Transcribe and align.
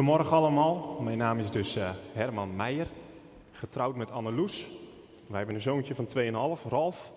Goedemorgen 0.00 0.36
allemaal, 0.36 1.00
mijn 1.00 1.18
naam 1.18 1.38
is 1.38 1.50
dus 1.50 1.76
uh, 1.76 1.90
Herman 2.12 2.56
Meijer, 2.56 2.86
getrouwd 3.50 3.96
met 3.96 4.10
Anneloes. 4.10 4.68
Wij 5.26 5.36
hebben 5.36 5.54
een 5.54 5.60
zoontje 5.60 5.94
van 5.94 6.08
2,5, 6.58 6.68
Ralf. 6.68 7.12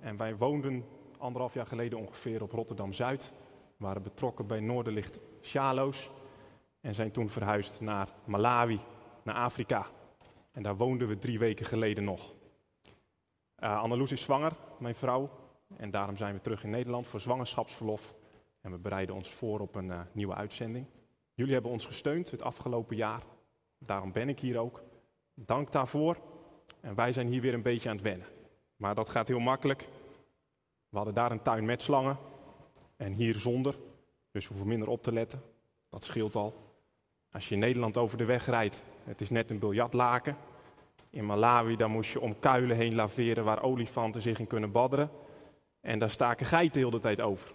En 0.00 0.16
wij 0.16 0.36
woonden 0.36 0.84
anderhalf 1.18 1.54
jaar 1.54 1.66
geleden 1.66 1.98
ongeveer 1.98 2.42
op 2.42 2.52
Rotterdam-Zuid. 2.52 3.32
We 3.76 3.84
waren 3.84 4.02
betrokken 4.02 4.46
bij 4.46 4.60
Noorderlicht 4.60 5.18
Sjaloos 5.42 6.10
en 6.80 6.94
zijn 6.94 7.10
toen 7.10 7.30
verhuisd 7.30 7.80
naar 7.80 8.08
Malawi, 8.24 8.80
naar 9.22 9.34
Afrika. 9.34 9.86
En 10.52 10.62
daar 10.62 10.76
woonden 10.76 11.08
we 11.08 11.18
drie 11.18 11.38
weken 11.38 11.66
geleden 11.66 12.04
nog. 12.04 12.32
Uh, 13.58 13.82
Anneloes 13.82 14.12
is 14.12 14.22
zwanger, 14.22 14.52
mijn 14.78 14.94
vrouw. 14.94 15.30
En 15.76 15.90
daarom 15.90 16.16
zijn 16.16 16.34
we 16.34 16.40
terug 16.40 16.64
in 16.64 16.70
Nederland 16.70 17.06
voor 17.06 17.20
zwangerschapsverlof. 17.20 18.14
En 18.60 18.70
we 18.70 18.78
bereiden 18.78 19.14
ons 19.14 19.28
voor 19.28 19.60
op 19.60 19.74
een 19.74 19.88
uh, 19.88 20.00
nieuwe 20.12 20.34
uitzending. 20.34 20.86
Jullie 21.40 21.54
hebben 21.54 21.72
ons 21.72 21.86
gesteund 21.86 22.30
het 22.30 22.42
afgelopen 22.42 22.96
jaar. 22.96 23.22
Daarom 23.78 24.12
ben 24.12 24.28
ik 24.28 24.40
hier 24.40 24.58
ook. 24.58 24.82
Dank 25.34 25.72
daarvoor. 25.72 26.16
En 26.80 26.94
wij 26.94 27.12
zijn 27.12 27.26
hier 27.26 27.40
weer 27.40 27.54
een 27.54 27.62
beetje 27.62 27.88
aan 27.88 27.94
het 27.94 28.04
wennen. 28.04 28.26
Maar 28.76 28.94
dat 28.94 29.10
gaat 29.10 29.28
heel 29.28 29.38
makkelijk. 29.38 29.88
We 30.88 30.96
hadden 30.96 31.14
daar 31.14 31.30
een 31.30 31.42
tuin 31.42 31.64
met 31.64 31.82
slangen. 31.82 32.18
En 32.96 33.12
hier 33.12 33.34
zonder. 33.34 33.74
Dus 34.30 34.42
we 34.42 34.48
hoeven 34.48 34.68
minder 34.68 34.88
op 34.88 35.02
te 35.02 35.12
letten. 35.12 35.42
Dat 35.88 36.04
scheelt 36.04 36.34
al. 36.34 36.54
Als 37.32 37.48
je 37.48 37.54
in 37.54 37.60
Nederland 37.60 37.96
over 37.96 38.18
de 38.18 38.24
weg 38.24 38.46
rijdt, 38.46 38.82
het 39.04 39.20
is 39.20 39.30
net 39.30 39.50
een 39.50 39.58
biljartlaken. 39.58 40.36
In 41.10 41.26
Malawi 41.26 41.76
dan 41.76 41.90
moest 41.90 42.12
je 42.12 42.20
om 42.20 42.38
kuilen 42.38 42.76
heen 42.76 42.94
laveren 42.94 43.44
waar 43.44 43.62
olifanten 43.62 44.22
zich 44.22 44.38
in 44.38 44.46
kunnen 44.46 44.72
badderen. 44.72 45.10
En 45.80 45.98
daar 45.98 46.10
staken 46.10 46.46
geiten 46.46 46.90
de 46.90 47.00
tijd 47.00 47.20
over. 47.20 47.52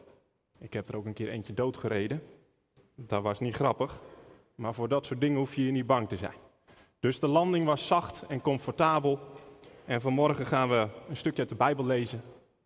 Ik 0.59 0.73
heb 0.73 0.87
er 0.87 0.95
ook 0.95 1.05
een 1.05 1.13
keer 1.13 1.29
eentje 1.29 1.53
doodgereden. 1.53 2.21
Dat 2.95 3.23
was 3.23 3.39
niet 3.39 3.55
grappig, 3.55 4.01
maar 4.55 4.73
voor 4.73 4.87
dat 4.87 5.05
soort 5.05 5.21
dingen 5.21 5.37
hoef 5.37 5.55
je 5.55 5.61
hier 5.61 5.71
niet 5.71 5.87
bang 5.87 6.09
te 6.09 6.17
zijn. 6.17 6.35
Dus 6.99 7.19
de 7.19 7.27
landing 7.27 7.65
was 7.65 7.87
zacht 7.87 8.23
en 8.27 8.41
comfortabel. 8.41 9.19
En 9.85 10.01
vanmorgen 10.01 10.45
gaan 10.45 10.69
we 10.69 10.87
een 11.09 11.17
stukje 11.17 11.39
uit 11.39 11.49
de 11.49 11.55
Bijbel 11.55 11.85
lezen. 11.85 12.21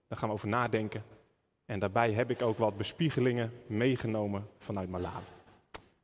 Daar 0.08 0.20
gaan 0.20 0.28
we 0.28 0.34
over 0.34 0.48
nadenken. 0.48 1.04
En 1.66 1.80
daarbij 1.80 2.12
heb 2.12 2.30
ik 2.30 2.42
ook 2.42 2.58
wat 2.58 2.78
bespiegelingen 2.78 3.54
meegenomen 3.68 4.48
vanuit 4.58 4.90
Malawi. 4.90 5.26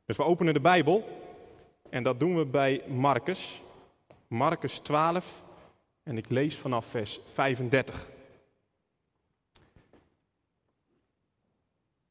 Dus 0.04 0.16
we 0.16 0.24
openen 0.24 0.54
de 0.54 0.60
Bijbel. 0.60 1.04
En 1.90 2.02
dat 2.02 2.20
doen 2.20 2.36
we 2.36 2.44
bij 2.44 2.82
Marcus. 2.86 3.62
Marcus 4.28 4.78
12. 4.78 5.42
En 6.02 6.16
ik 6.16 6.28
lees 6.28 6.56
vanaf 6.56 6.86
vers 6.86 7.20
35. 7.32 8.08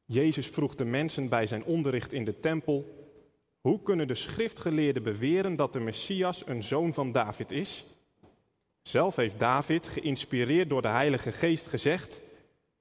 Jezus 0.06 0.46
vroeg 0.46 0.74
de 0.74 0.84
mensen 0.84 1.28
bij 1.28 1.46
zijn 1.46 1.64
onderricht 1.64 2.12
in 2.12 2.24
de 2.24 2.40
tempel: 2.40 3.06
Hoe 3.60 3.82
kunnen 3.82 4.08
de 4.08 4.14
schriftgeleerden 4.14 5.02
beweren 5.02 5.56
dat 5.56 5.72
de 5.72 5.80
Messias 5.80 6.46
een 6.46 6.62
zoon 6.62 6.94
van 6.94 7.12
David 7.12 7.50
is? 7.50 7.86
Zelf 8.82 9.16
heeft 9.16 9.38
David, 9.38 9.88
geïnspireerd 9.88 10.68
door 10.68 10.82
de 10.82 10.88
Heilige 10.88 11.32
Geest, 11.32 11.66
gezegd, 11.66 12.22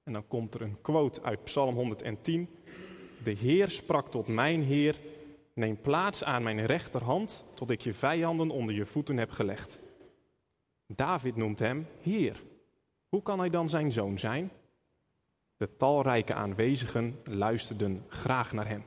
en 0.03 0.13
dan 0.13 0.27
komt 0.27 0.53
er 0.53 0.61
een 0.61 0.81
quote 0.81 1.21
uit 1.21 1.43
Psalm 1.43 1.75
110: 1.75 2.49
De 3.23 3.31
Heer 3.31 3.69
sprak 3.69 4.11
tot 4.11 4.27
mijn 4.27 4.61
Heer: 4.61 4.95
Neem 5.53 5.81
plaats 5.81 6.23
aan 6.23 6.43
mijn 6.43 6.65
rechterhand, 6.65 7.45
tot 7.53 7.69
ik 7.69 7.81
je 7.81 7.93
vijanden 7.93 8.49
onder 8.49 8.75
je 8.75 8.85
voeten 8.85 9.17
heb 9.17 9.31
gelegd. 9.31 9.79
David 10.87 11.35
noemt 11.35 11.59
hem 11.59 11.87
Heer. 12.01 12.43
Hoe 13.09 13.21
kan 13.21 13.39
hij 13.39 13.49
dan 13.49 13.69
zijn 13.69 13.91
zoon 13.91 14.19
zijn? 14.19 14.51
De 15.57 15.75
talrijke 15.77 16.33
aanwezigen 16.33 17.19
luisterden 17.23 18.05
graag 18.07 18.51
naar 18.51 18.67
hem. 18.67 18.85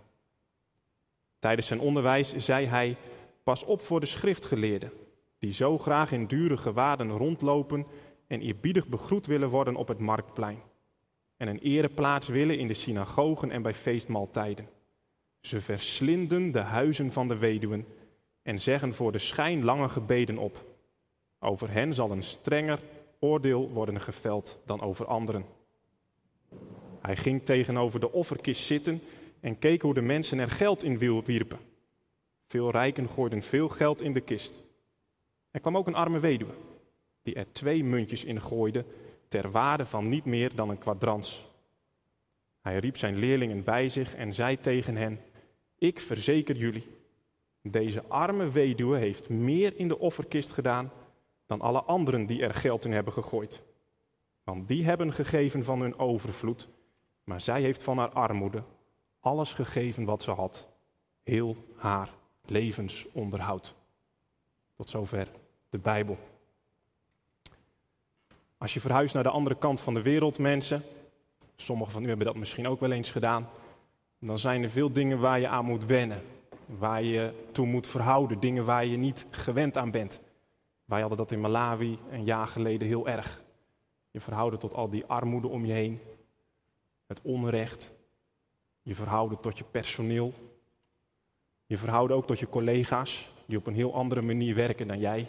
Tijdens 1.39 1.67
zijn 1.67 1.81
onderwijs 1.81 2.37
zei 2.37 2.67
hij: 2.67 2.97
Pas 3.43 3.65
op 3.65 3.81
voor 3.81 4.01
de 4.01 4.07
schriftgeleerden, 4.07 4.93
die 5.39 5.53
zo 5.53 5.79
graag 5.79 6.13
in 6.13 6.27
dure 6.27 6.57
gewaden 6.57 7.11
rondlopen 7.11 7.87
en 8.27 8.41
eerbiedig 8.41 8.87
begroet 8.87 9.27
willen 9.27 9.49
worden 9.49 9.77
op 9.77 9.89
het 9.89 9.99
marktplein. 9.99 10.63
En 11.37 11.49
een 11.49 11.59
ereplaats 11.59 12.29
willen 12.29 12.59
in 12.59 12.69
de 12.69 12.75
synagogen 12.75 13.51
en 13.51 13.63
bij 13.63 13.75
feestmaaltijden. 13.75 14.69
Ze 15.41 15.61
verslinden 15.61 16.51
de 16.53 16.61
huizen 16.61 17.13
van 17.13 17.29
de 17.29 17.37
weduwen 17.37 17.87
en 18.43 18.61
zeggen 18.61 18.95
voor 18.95 19.13
de 19.13 19.19
schijn 19.19 19.65
lange 19.65 19.89
gebeden 19.89 20.39
op. 20.39 20.65
Over 21.39 21.71
hen 21.71 21.95
zal 21.95 22.11
een 22.11 22.23
strenger 22.23 22.81
oordeel 23.19 23.71
worden 23.71 24.01
geveld 24.01 24.61
dan 24.65 24.81
over 24.81 25.07
anderen. 25.07 25.45
Hij 27.09 27.17
ging 27.17 27.45
tegenover 27.45 28.01
de 28.01 28.13
offerkist 28.13 28.65
zitten 28.65 29.03
en 29.41 29.59
keek 29.59 29.83
hoe 29.83 29.95
de 29.95 30.01
mensen 30.01 30.39
er 30.39 30.51
geld 30.51 30.83
in 30.83 30.99
wierpen. 30.99 31.59
Veel 32.47 32.71
rijken 32.71 33.09
gooiden 33.09 33.43
veel 33.43 33.69
geld 33.69 34.01
in 34.01 34.13
de 34.13 34.21
kist. 34.21 34.55
Er 35.51 35.61
kwam 35.61 35.77
ook 35.77 35.87
een 35.87 35.95
arme 35.95 36.19
weduwe, 36.19 36.53
die 37.23 37.35
er 37.35 37.53
twee 37.53 37.85
muntjes 37.85 38.25
in 38.25 38.41
gooide, 38.41 38.85
ter 39.29 39.51
waarde 39.51 39.87
van 39.87 40.09
niet 40.09 40.25
meer 40.25 40.55
dan 40.55 40.71
een 40.71 40.79
kwadrans. 40.79 41.49
Hij 42.61 42.79
riep 42.79 42.97
zijn 42.97 43.19
leerlingen 43.19 43.65
bij 43.65 43.89
zich 43.89 44.15
en 44.15 44.35
zei 44.35 44.61
tegen 44.61 44.97
hen: 44.97 45.21
Ik 45.79 46.01
verzeker 46.01 46.57
jullie, 46.57 46.87
deze 47.63 48.03
arme 48.09 48.51
weduwe 48.51 48.99
heeft 48.99 49.29
meer 49.29 49.73
in 49.77 49.89
de 49.89 49.99
offerkist 49.99 50.53
gedaan 50.53 50.93
dan 51.47 51.61
alle 51.61 51.83
anderen 51.83 52.27
die 52.27 52.43
er 52.43 52.55
geld 52.55 52.85
in 52.85 52.93
hebben 52.93 53.13
gegooid. 53.13 53.63
Want 54.45 54.69
die 54.69 54.85
hebben 54.85 55.13
gegeven 55.13 55.65
van 55.65 55.81
hun 55.81 55.99
overvloed, 55.99 56.69
maar 57.29 57.41
zij 57.41 57.61
heeft 57.61 57.83
van 57.83 57.99
haar 57.99 58.11
armoede 58.11 58.63
alles 59.21 59.53
gegeven 59.53 60.05
wat 60.05 60.23
ze 60.23 60.31
had. 60.31 60.67
Heel 61.23 61.57
haar 61.77 62.11
levensonderhoud. 62.45 63.75
Tot 64.77 64.91
zover 64.91 65.29
de 65.71 65.79
Bijbel. 65.79 66.19
Als 68.59 68.75
je 68.75 68.81
verhuist 68.81 69.15
naar 69.15 69.23
de 69.23 69.29
andere 69.29 69.57
kant 69.59 69.81
van 69.81 69.95
de 69.95 70.03
wereld, 70.03 70.39
mensen, 70.39 70.83
sommigen 71.57 71.93
van 71.93 72.05
u 72.05 72.09
hebben 72.09 72.27
dat 72.27 72.37
misschien 72.37 72.69
ook 72.69 72.81
wel 72.81 72.93
eens 72.93 73.11
gedaan, 73.11 73.49
dan 74.19 74.39
zijn 74.39 74.63
er 74.63 74.71
veel 74.71 74.93
dingen 74.93 75.19
waar 75.19 75.41
je 75.41 75.49
aan 75.49 75.65
moet 75.65 75.85
wennen, 75.85 76.23
waar 76.67 77.03
je 77.03 77.49
toe 77.53 77.67
moet 77.67 77.87
verhouden, 77.87 78.41
dingen 78.41 78.65
waar 78.65 78.87
je 78.87 78.97
niet 78.97 79.27
gewend 79.31 79.77
aan 79.77 79.91
bent. 79.91 80.21
Wij 80.85 81.01
hadden 81.01 81.19
dat 81.19 81.33
in 81.33 81.41
Malawi 81.41 81.99
een 82.11 82.25
jaar 82.25 82.47
geleden 82.47 82.89
heel 82.89 83.09
erg. 83.09 83.43
Je 84.11 84.21
verhouden 84.21 84.59
tot 84.59 84.75
al 84.75 84.91
die 84.91 85.05
armoede 85.07 85.49
om 85.49 85.65
je 85.65 85.73
heen, 85.73 86.01
het 87.09 87.21
onrecht, 87.23 87.93
je 88.83 88.95
verhouden 88.95 89.41
tot 89.41 89.59
je 89.59 89.65
personeel, 89.65 90.33
je 91.67 91.79
verhouden 91.79 92.17
ook 92.17 92.27
tot 92.27 92.39
je 92.39 92.49
collega's 92.49 93.29
die 93.47 93.59
op 93.59 93.67
een 93.67 93.75
heel 93.75 93.95
andere 93.95 94.23
manier 94.23 94.55
werken 94.55 94.89
dan 94.89 94.99
jij. 94.99 95.27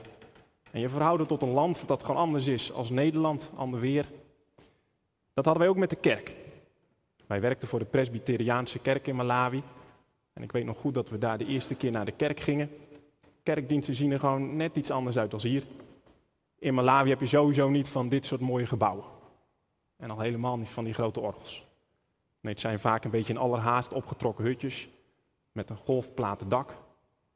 En 0.72 0.80
je 0.80 0.90
verhouden 0.90 1.28
tot 1.28 1.42
een 1.42 1.52
land 1.52 1.88
dat 1.88 2.04
gewoon 2.04 2.22
anders 2.22 2.48
is 2.48 2.72
als 2.72 2.90
Nederland, 2.90 3.52
ander 3.56 3.80
weer. 3.80 4.06
Dat 5.34 5.46
hadden 5.46 5.64
wij 5.64 5.68
ook 5.68 5.78
met 5.78 5.90
de 5.90 5.96
kerk. 5.96 6.36
Wij 7.28 7.42
werkten 7.42 7.68
voor 7.68 7.80
de 7.80 7.86
Presbyteriaanse 7.86 8.80
kerk 8.80 9.08
in 9.08 9.16
Malawi. 9.16 9.64
En 10.34 10.44
ik 10.44 10.52
weet 10.52 10.66
nog 10.66 10.78
goed 10.78 10.94
dat 10.94 11.10
we 11.10 11.18
daar 11.18 11.38
de 11.38 11.46
eerste 11.46 11.76
keer 11.76 11.92
naar 11.92 12.06
de 12.06 12.12
kerk 12.12 12.40
gingen. 12.40 12.70
Kerkdiensten 13.44 13.96
zien 13.96 14.14
er 14.14 14.20
gewoon 14.20 14.56
net 14.56 14.76
iets 14.76 14.92
anders 14.92 15.18
uit 15.18 15.34
als 15.34 15.44
hier. 15.44 15.64
In 16.60 16.74
Malawi 16.74 17.10
heb 17.10 17.20
je 17.20 17.26
sowieso 17.26 17.70
niet 17.70 17.88
van 17.88 18.10
dit 18.10 18.26
soort 18.26 18.42
mooie 18.42 18.66
gebouwen. 18.66 19.06
En 19.98 20.10
al 20.10 20.20
helemaal 20.20 20.58
niet 20.58 20.70
van 20.70 20.84
die 20.84 20.94
grote 20.94 21.20
orgels. 21.20 21.69
Nee, 22.42 22.54
het 22.54 22.62
zijn 22.62 22.80
vaak 22.80 23.04
een 23.04 23.12
beetje 23.12 23.34
in 23.34 23.40
allerhaast 23.40 23.94
opgetrokken 23.94 24.46
hutjes 24.46 24.90
met 25.52 25.69
een 25.69 25.78
golfplaten 25.78 26.50
dak. 26.50 26.74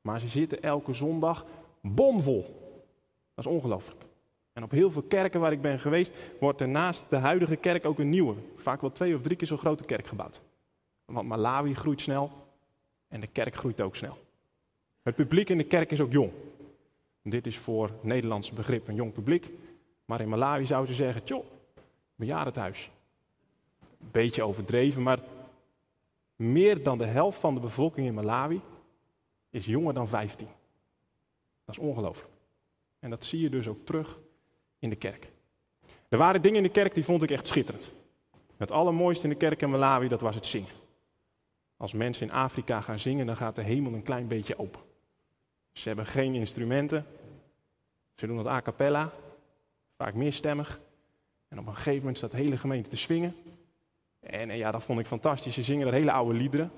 Maar 0.01 0.19
ze 0.19 0.27
zitten 0.27 0.61
elke 0.61 0.93
zondag 0.93 1.45
bomvol. 1.81 2.41
Dat 3.33 3.45
is 3.45 3.51
ongelooflijk. 3.51 4.01
En 4.53 4.63
op 4.63 4.71
heel 4.71 4.91
veel 4.91 5.01
kerken 5.01 5.39
waar 5.39 5.51
ik 5.51 5.61
ben 5.61 5.79
geweest, 5.79 6.11
wordt 6.39 6.61
er 6.61 6.67
naast 6.67 7.05
de 7.09 7.15
huidige 7.15 7.55
kerk 7.55 7.85
ook 7.85 7.99
een 7.99 8.09
nieuwe, 8.09 8.35
vaak 8.55 8.81
wel 8.81 8.91
twee 8.91 9.15
of 9.15 9.21
drie 9.21 9.37
keer 9.37 9.47
zo'n 9.47 9.57
grote 9.57 9.83
kerk 9.83 10.07
gebouwd. 10.07 10.41
Want 11.05 11.27
Malawi 11.27 11.73
groeit 11.73 12.01
snel 12.01 12.31
en 13.07 13.19
de 13.19 13.27
kerk 13.27 13.55
groeit 13.55 13.81
ook 13.81 13.95
snel. 13.95 14.17
Het 15.01 15.15
publiek 15.15 15.49
in 15.49 15.57
de 15.57 15.63
kerk 15.63 15.91
is 15.91 16.01
ook 16.01 16.11
jong. 16.11 16.31
Dit 17.21 17.47
is 17.47 17.57
voor 17.57 17.91
Nederlands 18.01 18.51
begrip 18.51 18.87
een 18.87 18.95
jong 18.95 19.13
publiek. 19.13 19.49
Maar 20.05 20.21
in 20.21 20.29
Malawi 20.29 20.65
zouden 20.65 20.95
ze 20.95 21.03
zeggen, 21.03 21.23
tjoh, 21.23 21.45
bejaardentehuis. 22.15 22.91
Beetje 24.11 24.43
overdreven, 24.43 25.03
maar 25.03 25.19
meer 26.35 26.83
dan 26.83 26.97
de 26.97 27.05
helft 27.05 27.39
van 27.39 27.53
de 27.53 27.59
bevolking 27.59 28.07
in 28.07 28.13
Malawi 28.13 28.61
is 29.49 29.65
jonger 29.65 29.93
dan 29.93 30.07
15. 30.07 30.47
Dat 31.65 31.75
is 31.75 31.81
ongelooflijk. 31.81 32.33
En 32.99 33.09
dat 33.09 33.25
zie 33.25 33.39
je 33.39 33.49
dus 33.49 33.67
ook 33.67 33.85
terug 33.85 34.19
in 34.79 34.89
de 34.89 34.95
kerk. 34.95 35.31
Er 36.09 36.17
waren 36.17 36.41
dingen 36.41 36.57
in 36.57 36.63
de 36.63 36.69
kerk 36.69 36.93
die 36.93 37.03
vond 37.03 37.23
ik 37.23 37.31
echt 37.31 37.47
schitterend. 37.47 37.91
Het 38.57 38.71
allermooiste 38.71 39.23
in 39.23 39.29
de 39.29 39.35
kerk 39.35 39.61
in 39.61 39.69
Malawi, 39.69 40.07
dat 40.07 40.21
was 40.21 40.35
het 40.35 40.45
zingen. 40.45 40.71
Als 41.77 41.93
mensen 41.93 42.27
in 42.27 42.33
Afrika 42.33 42.81
gaan 42.81 42.99
zingen, 42.99 43.25
dan 43.25 43.35
gaat 43.35 43.55
de 43.55 43.61
hemel 43.61 43.93
een 43.93 44.03
klein 44.03 44.27
beetje 44.27 44.59
open. 44.59 44.81
Ze 45.71 45.87
hebben 45.87 46.05
geen 46.05 46.35
instrumenten. 46.35 47.05
Ze 48.15 48.27
doen 48.27 48.37
dat 48.37 48.47
a 48.47 48.61
cappella, 48.61 49.11
vaak 49.97 50.13
meerstemmig. 50.13 50.79
En 51.47 51.59
op 51.59 51.67
een 51.67 51.75
gegeven 51.75 51.99
moment 51.99 52.17
staat 52.17 52.31
de 52.31 52.37
hele 52.37 52.57
gemeente 52.57 52.89
te 52.89 52.97
swingen. 52.97 53.35
En, 54.23 54.57
ja, 54.57 54.71
dat 54.71 54.83
vond 54.83 54.99
ik 54.99 55.05
fantastisch. 55.05 55.53
Ze 55.53 55.63
zingen 55.63 55.85
dat 55.85 55.93
hele 55.93 56.11
oude 56.11 56.33
liederen. 56.37 56.71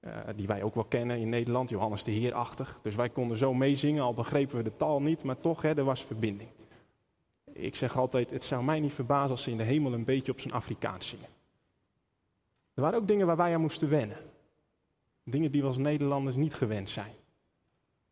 Uh, 0.00 0.18
die 0.36 0.46
wij 0.46 0.62
ook 0.62 0.74
wel 0.74 0.84
kennen 0.84 1.18
in 1.18 1.28
Nederland, 1.28 1.70
Johannes 1.70 2.04
de 2.04 2.10
Heerachtig. 2.10 2.78
Dus 2.82 2.94
wij 2.94 3.08
konden 3.08 3.36
zo 3.36 3.54
meezingen, 3.54 4.02
al 4.02 4.14
begrepen 4.14 4.56
we 4.56 4.62
de 4.62 4.76
taal 4.76 5.02
niet, 5.02 5.22
maar 5.22 5.40
toch, 5.40 5.62
hè, 5.62 5.76
er 5.76 5.84
was 5.84 6.04
verbinding. 6.04 6.50
Ik 7.52 7.74
zeg 7.74 7.96
altijd, 7.96 8.30
het 8.30 8.44
zou 8.44 8.64
mij 8.64 8.80
niet 8.80 8.92
verbazen 8.92 9.30
als 9.30 9.42
ze 9.42 9.50
in 9.50 9.56
de 9.56 9.62
hemel 9.62 9.92
een 9.92 10.04
beetje 10.04 10.32
op 10.32 10.40
zijn 10.40 10.54
Afrikaans 10.54 11.08
zingen. 11.08 11.28
Er 12.74 12.82
waren 12.82 12.98
ook 12.98 13.08
dingen 13.08 13.26
waar 13.26 13.36
wij 13.36 13.54
aan 13.54 13.60
moesten 13.60 13.88
wennen. 13.88 14.16
Dingen 15.24 15.50
die 15.52 15.60
we 15.60 15.66
als 15.66 15.76
Nederlanders 15.76 16.36
niet 16.36 16.54
gewend 16.54 16.90
zijn. 16.90 17.14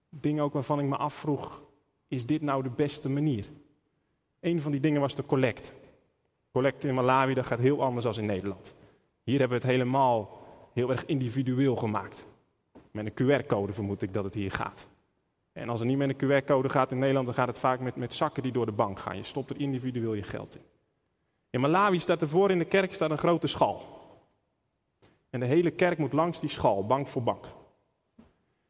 Dingen 0.09 0.45
ook 0.45 0.53
waarvan 0.53 0.81
ik 0.81 0.87
me 0.87 0.97
afvroeg, 0.97 1.63
is 2.09 2.27
dit 2.27 2.43
nou 2.43 2.63
de 2.63 2.71
beste 2.71 3.09
manier? 3.09 3.47
Een 4.41 4.61
van 4.61 4.73
die 4.73 4.81
dingen 4.81 5.01
was 5.01 5.15
de 5.15 5.27
collect. 5.27 5.73
Collect 6.53 6.85
in 6.85 6.95
Malawi, 6.95 7.35
dat 7.35 7.47
gaat 7.47 7.59
heel 7.59 7.83
anders 7.83 8.05
dan 8.05 8.15
in 8.15 8.27
Nederland. 8.27 8.75
Hier 9.23 9.39
hebben 9.39 9.59
we 9.59 9.65
het 9.65 9.73
helemaal 9.73 10.41
heel 10.73 10.91
erg 10.91 11.05
individueel 11.07 11.77
gemaakt. 11.77 12.27
Met 12.91 13.07
een 13.07 13.43
QR-code 13.43 13.73
vermoed 13.73 14.03
ik 14.03 14.15
dat 14.15 14.25
het 14.25 14.35
hier 14.35 14.51
gaat. 14.51 14.89
En 15.53 15.69
als 15.69 15.79
het 15.79 15.89
niet 15.89 15.99
met 15.99 16.09
een 16.09 16.43
QR-code 16.43 16.69
gaat 16.69 16.91
in 16.91 16.99
Nederland, 16.99 17.27
dan 17.27 17.35
gaat 17.35 17.49
het 17.49 17.59
vaak 17.59 17.81
met, 17.81 17.97
met 17.97 18.15
zakken 18.15 18.43
die 18.43 18.53
door 18.53 18.67
de 18.67 18.73
bank 18.73 18.99
gaan. 18.99 19.17
Je 19.17 19.23
stopt 19.23 19.51
er 19.51 19.61
individueel 19.61 20.15
je 20.15 20.23
geld 20.23 20.55
in. 20.55 20.63
In 21.51 21.61
Malawi 21.61 21.99
staat 21.99 22.21
ervoor 22.21 22.51
in 22.51 22.59
de 22.59 22.65
kerk 22.65 22.95
staat 22.95 23.11
een 23.11 23.19
grote 23.19 23.47
schal. 23.47 23.99
En 25.31 25.41
de 25.41 25.47
hele 25.47 25.71
kerk 25.71 25.99
moet 25.99 26.13
langs 26.13 26.41
die 26.41 26.51
schal, 26.51 26.87
bank 26.87 27.09
voor 27.09 27.23
bank. 27.23 27.47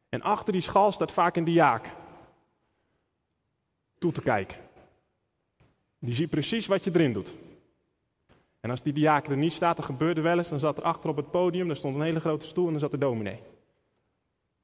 En 0.09 0.21
achter 0.21 0.53
die 0.53 0.61
schal 0.61 0.91
staat 0.91 1.11
vaak 1.11 1.35
een 1.35 1.43
diaak. 1.43 1.89
Toe 3.97 4.11
te 4.11 4.21
kijken. 4.21 4.57
Die 5.99 6.15
ziet 6.15 6.29
precies 6.29 6.67
wat 6.67 6.83
je 6.83 6.91
erin 6.93 7.13
doet. 7.13 7.35
En 8.61 8.69
als 8.69 8.81
die 8.81 8.93
diaak 8.93 9.27
er 9.27 9.37
niet 9.37 9.53
staat, 9.53 9.75
dan 9.75 9.85
gebeurde 9.85 10.21
wel 10.21 10.37
eens, 10.37 10.49
dan 10.49 10.59
zat 10.59 10.77
er 10.77 10.83
achter 10.83 11.09
op 11.09 11.15
het 11.15 11.31
podium, 11.31 11.67
daar 11.67 11.75
stond 11.75 11.95
een 11.95 12.01
hele 12.01 12.19
grote 12.19 12.45
stoel 12.45 12.65
en 12.65 12.71
dan 12.71 12.79
zat 12.79 12.91
de 12.91 12.97
dominee. 12.97 13.39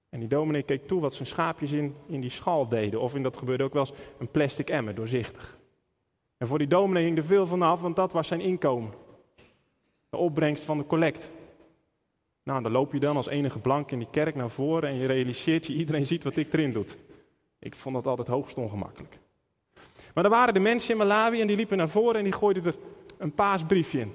En 0.10 0.20
die 0.20 0.30
dominee 0.30 0.64
keek 0.64 0.88
toe 0.88 1.02
wat 1.02 1.14
zijn 1.14 1.28
schaapjes 1.28 1.72
in, 1.72 1.96
in 2.08 2.22
die 2.22 2.30
schal 2.30 2.68
deden. 2.68 3.02
Of 3.02 3.16
in 3.16 3.24
dat 3.24 3.38
gebeurde 3.38 3.64
ook 3.64 3.74
wel 3.74 3.82
eens 3.88 3.98
een 4.18 4.32
plastic 4.32 4.70
emmer, 4.70 4.96
doorzichtig. 4.96 5.58
En 6.38 6.48
voor 6.48 6.58
die 6.58 6.68
dominee 6.68 7.04
hing 7.04 7.18
er 7.18 7.24
veel 7.24 7.48
van 7.48 7.62
af, 7.62 7.82
want 7.82 7.96
dat 7.96 8.12
was 8.12 8.28
zijn 8.28 8.42
inkomen. 8.42 8.94
De 10.10 10.18
opbrengst 10.18 10.64
van 10.64 10.78
de 10.78 10.86
collect. 10.86 11.32
Nou, 12.44 12.64
dan 12.64 12.72
loop 12.72 12.94
je 12.94 13.00
dan 13.00 13.16
als 13.16 13.28
enige 13.28 13.60
blank 13.60 13.92
in 13.92 14.00
die 14.00 14.08
kerk 14.12 14.36
naar 14.36 14.50
voren 14.50 14.90
en 14.90 14.96
je 14.96 15.06
realiseert 15.06 15.66
je, 15.66 15.74
iedereen 15.74 16.06
ziet 16.06 16.24
wat 16.24 16.36
ik 16.36 16.54
erin 16.54 16.72
doe. 16.72 16.86
Ik 17.60 17.76
vond 17.76 17.96
dat 17.96 18.08
altijd 18.08 18.28
hoogst 18.28 18.58
ongemakkelijk. 18.58 19.20
Maar 20.14 20.24
er 20.24 20.30
waren 20.30 20.54
de 20.54 20.60
mensen 20.60 20.92
in 20.92 20.98
Malawi 20.98 21.42
en 21.42 21.48
die 21.48 21.56
liepen 21.56 21.78
naar 21.78 21.90
voren 21.90 22.16
en 22.16 22.24
die 22.24 22.34
gooiden 22.34 22.66
er 22.66 22.76
een 23.18 23.34
paasbriefje 23.34 24.00
in. 24.00 24.14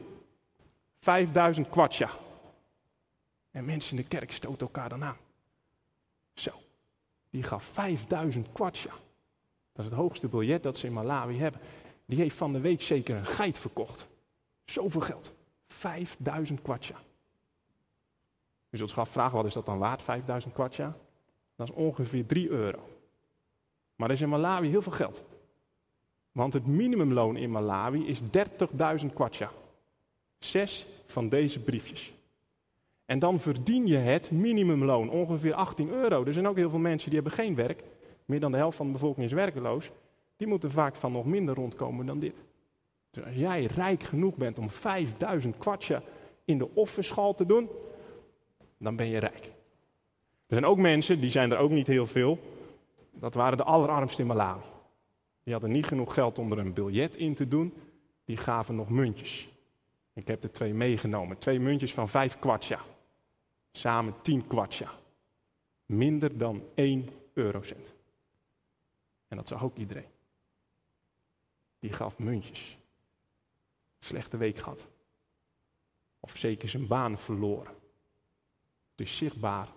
5000 0.99 1.69
kwatsja. 1.69 2.11
En 3.51 3.65
mensen 3.65 3.97
in 3.97 4.03
de 4.03 4.09
kerk 4.09 4.33
stoten 4.33 4.67
elkaar 4.67 4.89
dan 4.89 5.05
aan. 5.05 5.17
Zo, 6.35 6.51
die 7.31 7.43
gaf 7.43 7.65
5000 7.65 8.53
kwatsja. 8.53 8.91
Dat 9.73 9.85
is 9.85 9.91
het 9.91 10.01
hoogste 10.01 10.29
biljet 10.29 10.63
dat 10.63 10.77
ze 10.77 10.87
in 10.87 10.93
Malawi 10.93 11.39
hebben. 11.39 11.61
Die 12.07 12.19
heeft 12.19 12.37
van 12.37 12.53
de 12.53 12.61
week 12.61 12.83
zeker 12.83 13.17
een 13.17 13.27
geit 13.27 13.59
verkocht. 13.59 14.09
Zoveel 14.65 15.01
geld. 15.01 15.35
5000 15.67 16.63
kwatsja. 16.63 16.97
U 18.71 18.77
zult 18.77 18.91
zich 18.91 18.99
afvragen, 18.99 19.37
wat 19.37 19.47
is 19.47 19.53
dat 19.53 19.67
dan 19.67 19.79
waard, 19.79 20.03
5000 20.03 20.55
kwatsja? 20.55 20.97
Dat 21.57 21.69
is 21.69 21.75
ongeveer 21.75 22.27
3 22.27 22.49
euro. 22.49 22.89
Maar 23.97 24.09
dat 24.09 24.17
is 24.17 24.23
in 24.23 24.29
Malawi 24.29 24.69
heel 24.69 24.83
veel 24.83 24.93
geld. 24.93 25.23
Want 26.33 26.53
het 26.53 26.67
minimumloon 26.67 27.37
in 27.37 27.51
Malawi 27.51 28.07
is 28.07 28.23
30.000 28.23 29.13
kwacha. 29.15 29.51
Zes 30.39 30.87
van 31.07 31.29
deze 31.29 31.61
briefjes. 31.61 32.13
En 33.05 33.19
dan 33.19 33.41
verdien 33.41 33.87
je 33.87 33.97
het 33.97 34.31
minimumloon, 34.31 35.11
ongeveer 35.11 35.55
18 35.55 35.91
euro. 35.91 36.25
Er 36.25 36.33
zijn 36.33 36.49
ook 36.49 36.57
heel 36.57 36.71
veel 36.71 36.79
mensen 36.79 37.11
die 37.11 37.21
hebben 37.21 37.39
geen 37.39 37.55
werk. 37.55 37.83
Meer 38.25 38.41
dan 38.41 38.51
de 38.51 38.57
helft 38.57 38.77
van 38.77 38.87
de 38.87 38.93
bevolking 38.93 39.27
is 39.27 39.33
werkeloos. 39.33 39.91
Die 40.37 40.47
moeten 40.47 40.71
vaak 40.71 40.97
van 40.97 41.13
nog 41.13 41.25
minder 41.25 41.55
rondkomen 41.55 42.07
dan 42.07 42.19
dit. 42.19 42.43
Dus 43.11 43.25
als 43.25 43.35
jij 43.35 43.65
rijk 43.65 44.03
genoeg 44.03 44.35
bent 44.35 44.59
om 44.59 44.71
5000 44.71 45.59
kwacha 45.59 46.03
in 46.45 46.59
de 46.59 46.69
offerschaal 46.75 47.35
te 47.35 47.47
doen, 47.47 47.69
dan 48.79 48.97
ben 48.97 49.07
je 49.07 49.19
rijk. 49.19 49.45
Er 50.47 50.59
zijn 50.59 50.65
ook 50.65 50.79
mensen, 50.79 51.21
die 51.21 51.31
zijn 51.31 51.53
er 51.53 51.59
ook 51.59 51.71
niet 51.71 51.87
heel 51.87 52.07
veel. 52.07 52.39
Dat 53.11 53.35
waren 53.35 53.57
de 53.57 53.65
allerarmsten 53.65 54.21
in 54.21 54.27
Malawi. 54.27 54.72
Die 55.43 55.53
hadden 55.53 55.71
niet 55.71 55.87
genoeg 55.87 56.15
geld 56.15 56.39
om 56.39 56.53
er 56.53 56.59
een 56.59 56.73
biljet 56.73 57.17
in 57.17 57.35
te 57.35 57.49
doen. 57.49 57.75
Die 58.25 58.37
gaven 58.37 58.75
nog 58.75 58.89
muntjes. 58.89 59.49
Ik 60.13 60.27
heb 60.27 60.43
er 60.43 60.53
twee 60.53 60.75
meegenomen. 60.75 61.39
Twee 61.39 61.61
muntjes 61.61 61.95
van 61.95 62.09
vijf 62.09 62.39
kwatsja. 62.39 62.81
Samen 63.73 64.15
tien 64.23 64.47
kwatsja. 64.47 64.91
Minder 65.87 66.39
dan 66.39 66.63
één 66.75 67.09
eurocent. 67.33 67.95
En 69.29 69.37
dat 69.37 69.49
zag 69.49 69.65
ook 69.65 69.77
iedereen. 69.77 70.09
Die 71.79 71.93
gaf 71.93 72.19
muntjes. 72.19 72.79
Slechte 73.99 74.37
week 74.37 74.59
gehad. 74.59 74.87
Of 76.21 76.37
zeker 76.37 76.69
zijn 76.69 76.87
baan 76.87 77.19
verloren. 77.19 77.75
Het 78.91 79.07
is 79.07 79.17
zichtbaar 79.17 79.69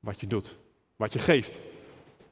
wat 0.00 0.20
je 0.20 0.26
doet. 0.26 0.58
Wat 0.96 1.12
je 1.12 1.18
geeft. 1.18 1.60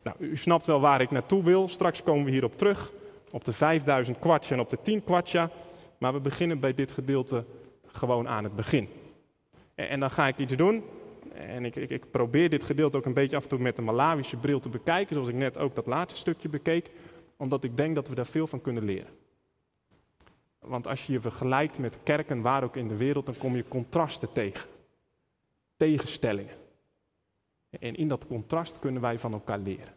Nou, 0.02 0.17
u 0.19 0.37
snapt 0.37 0.67
wel 0.67 0.81
waar 0.81 1.00
ik 1.00 1.11
naartoe 1.11 1.43
wil. 1.43 1.69
Straks 1.69 2.02
komen 2.02 2.25
we 2.25 2.31
hierop 2.31 2.56
terug. 2.56 2.93
Op 3.31 3.44
de 3.44 3.52
5000 3.52 4.19
kwartje 4.19 4.55
en 4.55 4.61
op 4.61 4.70
de 4.70 4.79
10 4.82 5.05
kwartja. 5.05 5.50
Maar 5.99 6.12
we 6.12 6.20
beginnen 6.20 6.61
bij 6.61 6.75
dit 6.75 6.91
gedeelte 6.91 7.44
gewoon 7.87 8.29
aan 8.29 8.44
het 8.44 8.56
begin. 8.56 8.88
En, 9.75 9.88
en 9.88 10.00
dan 10.00 10.11
ga 10.11 10.26
ik 10.26 10.38
iets 10.38 10.56
doen. 10.56 10.85
En 11.35 11.64
ik, 11.64 11.76
ik, 11.76 11.91
ik, 11.91 12.11
probeer 12.11 12.49
dit 12.49 12.64
gedeelte 12.64 12.97
ook 12.97 13.05
een 13.05 13.14
beetje 13.14 13.37
af 13.37 13.43
en 13.43 13.49
toe 13.49 13.58
met 13.58 13.79
een 13.79 13.85
Malawische 13.85 14.37
bril 14.37 14.61
te 14.61 14.69
bekijken. 14.69 15.14
Zoals 15.14 15.31
ik 15.31 15.35
net 15.35 15.58
ook 15.58 15.75
dat 15.75 15.87
laatste 15.87 16.19
stukje 16.19 16.49
bekeek. 16.49 16.91
Omdat 17.37 17.64
ik 17.64 17.76
denk 17.76 17.94
dat 17.94 18.08
we 18.08 18.14
daar 18.14 18.26
veel 18.26 18.46
van 18.46 18.61
kunnen 18.61 18.85
leren. 18.85 19.11
Want 20.58 20.87
als 20.87 21.06
je 21.06 21.12
je 21.12 21.20
vergelijkt 21.20 21.79
met 21.79 21.99
kerken 22.03 22.43
waar 22.43 22.64
ook 22.64 22.76
in 22.76 22.88
de 22.88 22.96
wereld, 22.96 23.26
dan 23.26 23.38
kom 23.38 23.56
je 23.56 23.64
contrasten 23.69 24.32
tegen. 24.32 24.69
Tegenstellingen. 25.76 26.60
En 27.70 27.94
in 27.94 28.08
dat 28.08 28.27
contrast 28.27 28.79
kunnen 28.79 29.03
wij 29.03 29.19
van 29.19 29.32
elkaar 29.32 29.58
leren. 29.58 29.94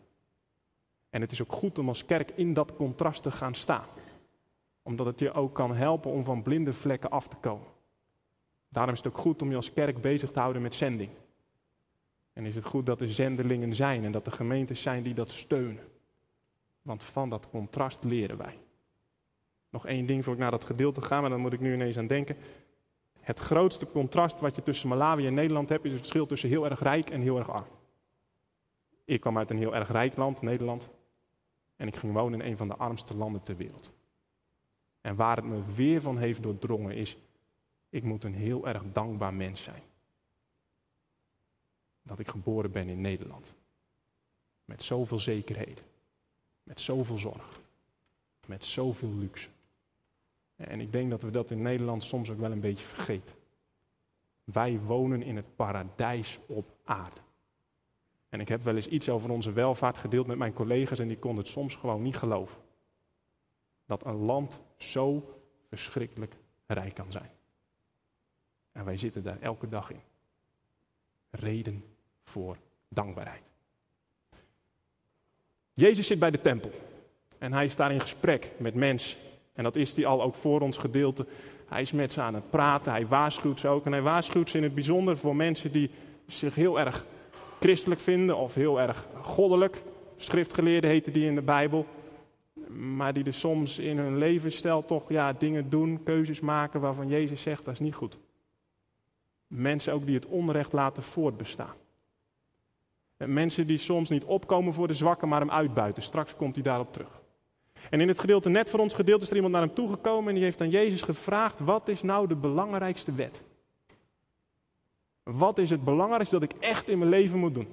En 1.10 1.22
het 1.22 1.32
is 1.32 1.42
ook 1.42 1.52
goed 1.52 1.80
om 1.80 1.88
als 1.88 2.06
kerk 2.06 2.32
in 2.32 2.54
dat 2.54 2.76
contrast 2.76 3.24
te 3.24 3.32
gaan 3.32 3.56
staan. 3.56 3.88
Omdat 4.82 5.06
het 5.06 5.20
je 5.20 5.34
ook 5.34 5.54
kan 5.54 5.76
helpen 5.76 6.12
om 6.12 6.24
van 6.24 6.44
blinde 6.44 6.74
vlekken 6.74 7.10
af 7.10 7.28
te 7.28 7.36
komen. 7.36 7.68
Daarom 8.70 8.94
is 8.94 9.04
het 9.04 9.14
ook 9.14 9.20
goed 9.20 9.42
om 9.42 9.50
je 9.50 9.56
als 9.56 9.74
kerk 9.74 10.02
bezig 10.02 10.32
te 10.32 10.40
houden 10.40 10.62
met 10.62 10.76
zending. 10.76 11.10
En 12.34 12.46
is 12.46 12.56
het 12.56 12.66
goed 12.66 12.86
dat 12.86 13.02
er 13.02 13.14
zendelingen 13.14 13.76
zijn 13.76 14.04
en 14.04 14.12
dat 14.12 14.26
er 14.26 14.32
gemeentes 14.32 14.82
zijn 14.82 15.04
die 15.04 15.14
dat 15.14 15.32
steunen. 15.32 15.84
Want 16.82 17.04
van 17.04 17.30
dat 17.30 17.50
contrast 17.50 18.04
leren 18.04 18.38
wij. 18.38 18.58
Nog 19.70 19.86
één 19.86 20.06
ding 20.06 20.24
voor 20.24 20.34
ik 20.34 20.40
naar 20.40 20.52
dat 20.52 20.64
gedeelte 20.64 21.02
ga, 21.02 21.22
maar 21.22 21.30
dan 21.30 21.40
moet 21.40 21.54
ik 21.54 21.60
nu 21.60 21.74
ineens 21.74 21.98
aan 21.98 22.08
denken. 22.08 22.38
Het 23.24 23.40
grootste 23.40 23.88
contrast 23.88 24.40
wat 24.40 24.56
je 24.56 24.64
tussen 24.64 24.90
Malawi 24.90 25.28
en 25.28 25.34
Nederland 25.34 25.70
hebt, 25.70 25.86
is 25.86 25.92
het 25.92 26.00
verschil 26.00 26.26
tussen 26.26 26.50
heel 26.50 26.66
erg 26.66 26.80
rijk 26.80 27.10
en 27.10 27.22
heel 27.22 27.38
erg 27.38 27.50
arm. 27.50 27.68
Ik 29.06 29.22
kwam 29.22 29.38
uit 29.38 29.50
een 29.50 29.58
heel 29.58 29.76
erg 29.76 29.92
rijk 29.92 30.16
land, 30.16 30.42
Nederland, 30.42 30.90
en 31.76 31.88
ik 31.88 31.96
ging 31.96 32.14
wonen 32.14 32.42
in 32.42 32.52
een 32.52 32.58
van 32.58 32.68
de 32.68 32.76
armste 32.76 33.16
landen 33.16 33.44
ter 33.44 33.56
wereld. 33.56 33.92
En 35.02 35.16
waar 35.16 35.36
het 35.36 35.46
me 35.46 35.74
weer 35.74 36.02
van 36.02 36.18
heeft 36.18 36.44
doordrongen 36.44 36.96
is, 36.96 37.18
ik 37.90 38.04
moet 38.04 38.24
een 38.24 38.36
heel 38.36 38.68
erg 38.68 38.84
dankbaar 38.92 39.34
mens 39.34 39.64
zijn. 39.64 39.82
Dat 42.02 42.20
ik 42.20 42.28
geboren 42.28 42.72
ben 42.72 42.88
in 42.88 43.02
Nederland. 43.02 43.56
Met 44.66 44.84
zoveel 44.84 45.20
zekerheden. 45.20 45.84
Met 46.64 46.82
zoveel 46.82 47.18
zorg. 47.18 47.60
Met 48.46 48.66
zoveel 48.66 49.14
luxe. 49.14 49.50
En 50.56 50.80
ik 50.80 50.92
denk 50.92 51.10
dat 51.10 51.22
we 51.22 51.32
dat 51.32 51.52
in 51.52 51.62
Nederland 51.62 52.04
soms 52.04 52.30
ook 52.30 52.40
wel 52.40 52.52
een 52.52 52.60
beetje 52.60 52.86
vergeten. 52.86 53.36
Wij 54.44 54.80
wonen 54.80 55.24
in 55.24 55.36
het 55.36 55.56
paradijs 55.56 56.40
op 56.48 56.76
aarde. 56.84 57.22
En 58.30 58.40
ik 58.40 58.48
heb 58.48 58.64
wel 58.64 58.76
eens 58.76 58.88
iets 58.88 59.10
over 59.10 59.30
onze 59.30 59.52
welvaart 59.52 59.98
gedeeld 59.98 60.28
met 60.28 60.38
mijn 60.38 60.54
collega's 60.54 61.00
en 61.00 61.08
die 61.08 61.18
konden 61.18 61.44
het 61.44 61.54
soms 61.54 61.76
gewoon 61.76 62.02
niet 62.02 62.18
geloven. 62.18 62.58
Dat 63.86 64.06
een 64.06 64.16
land 64.16 64.62
zo 64.78 65.38
verschrikkelijk 65.70 66.36
rijk 66.66 66.94
kan 66.94 67.12
zijn. 67.12 67.30
En 68.72 68.86
wij 68.86 68.98
zitten 68.98 69.24
daar 69.24 69.40
elke 69.40 69.70
dag 69.70 69.92
in. 69.92 70.02
Reden 71.30 71.84
voor 72.24 72.58
dankbaarheid. 72.88 73.44
Jezus 75.74 76.08
zit 76.08 76.20
bij 76.20 76.32
de 76.32 76.42
tempel 76.42 76.72
en 77.38 77.54
hij 77.54 77.66
is 77.66 77.76
daar 77.76 77.92
in 77.92 78.00
gesprek 78.00 78.52
met 78.58 78.76
mensen 78.76 79.18
en 79.54 79.64
dat 79.64 79.76
is 79.76 79.96
hij 79.96 80.06
al 80.06 80.24
ook 80.24 80.36
voor 80.36 80.62
ons 80.62 80.78
gedeelte. 80.78 81.26
Hij 81.66 81.82
is 81.82 81.92
met 81.92 82.12
ze 82.12 82.22
aan 82.22 82.34
het 82.34 82.50
praten, 82.50 82.92
hij 82.92 83.08
waarschuwt 83.08 83.60
ze 83.60 83.68
ook. 83.68 83.86
En 83.86 83.92
hij 83.92 84.02
waarschuwt 84.02 84.50
ze 84.50 84.58
in 84.58 84.64
het 84.64 84.74
bijzonder 84.74 85.18
voor 85.18 85.36
mensen 85.36 85.72
die 85.72 85.90
zich 86.28 86.56
heel 86.56 86.80
erg 86.80 87.06
christelijk 87.60 88.02
vinden 88.02 88.38
of 88.38 88.54
heel 88.54 88.82
erg 88.82 89.08
goddelijk. 89.22 89.84
Schriftgeleerden 90.18 90.90
heten 90.90 91.14
die 91.14 91.26
in 91.26 91.36
de 91.36 91.42
Bijbel. 91.42 91.86
Maar 92.70 93.14
die 93.14 93.24
er 93.24 93.34
soms 93.34 93.80
in 93.80 93.98
hun 93.98 94.18
levensstijl 94.18 94.86
toch 94.86 95.10
ja, 95.10 95.34
dingen 95.34 95.70
doen, 95.70 96.04
keuzes 96.04 96.40
maken 96.40 96.82
waarvan 96.82 97.08
Jezus 97.08 97.42
zegt 97.42 97.66
dat 97.66 97.74
is 97.74 97.80
niet 97.80 97.96
goed. 97.96 98.18
Mensen 99.48 99.94
ook 99.94 100.06
die 100.06 100.16
het 100.16 100.26
onrecht 100.26 100.74
laten 100.74 101.04
voortbestaan. 101.04 101.76
En 103.18 103.34
mensen 103.34 103.68
die 103.68 103.78
soms 103.78 104.10
niet 104.10 104.24
opkomen 104.24 104.74
voor 104.74 104.88
de 104.88 104.94
zwakken, 104.94 105.28
maar 105.28 105.40
hem 105.40 105.52
uitbuiten. 105.52 106.04
Straks 106.04 106.36
komt 106.36 106.56
hij 106.56 106.64
daarop 106.64 106.94
terug. 106.94 107.23
En 107.90 108.02
in 108.02 108.08
het 108.08 108.20
gedeelte 108.20 108.50
net 108.50 108.70
voor 108.70 108.80
ons 108.80 108.94
gedeelte 108.94 109.24
is 109.24 109.30
er 109.30 109.36
iemand 109.36 109.54
naar 109.54 109.64
hem 109.64 109.74
toegekomen 109.74 110.28
en 110.28 110.36
die 110.36 110.44
heeft 110.44 110.62
aan 110.62 110.70
Jezus 110.70 111.02
gevraagd: 111.02 111.60
wat 111.60 111.88
is 111.88 112.02
nou 112.02 112.28
de 112.28 112.36
belangrijkste 112.36 113.12
wet? 113.12 113.44
Wat 115.24 115.58
is 115.58 115.70
het 115.70 115.84
belangrijkste 115.84 116.40
dat 116.40 116.52
ik 116.52 116.60
echt 116.60 116.90
in 116.90 116.98
mijn 116.98 117.10
leven 117.10 117.40
moet 117.40 117.54
doen? 117.54 117.68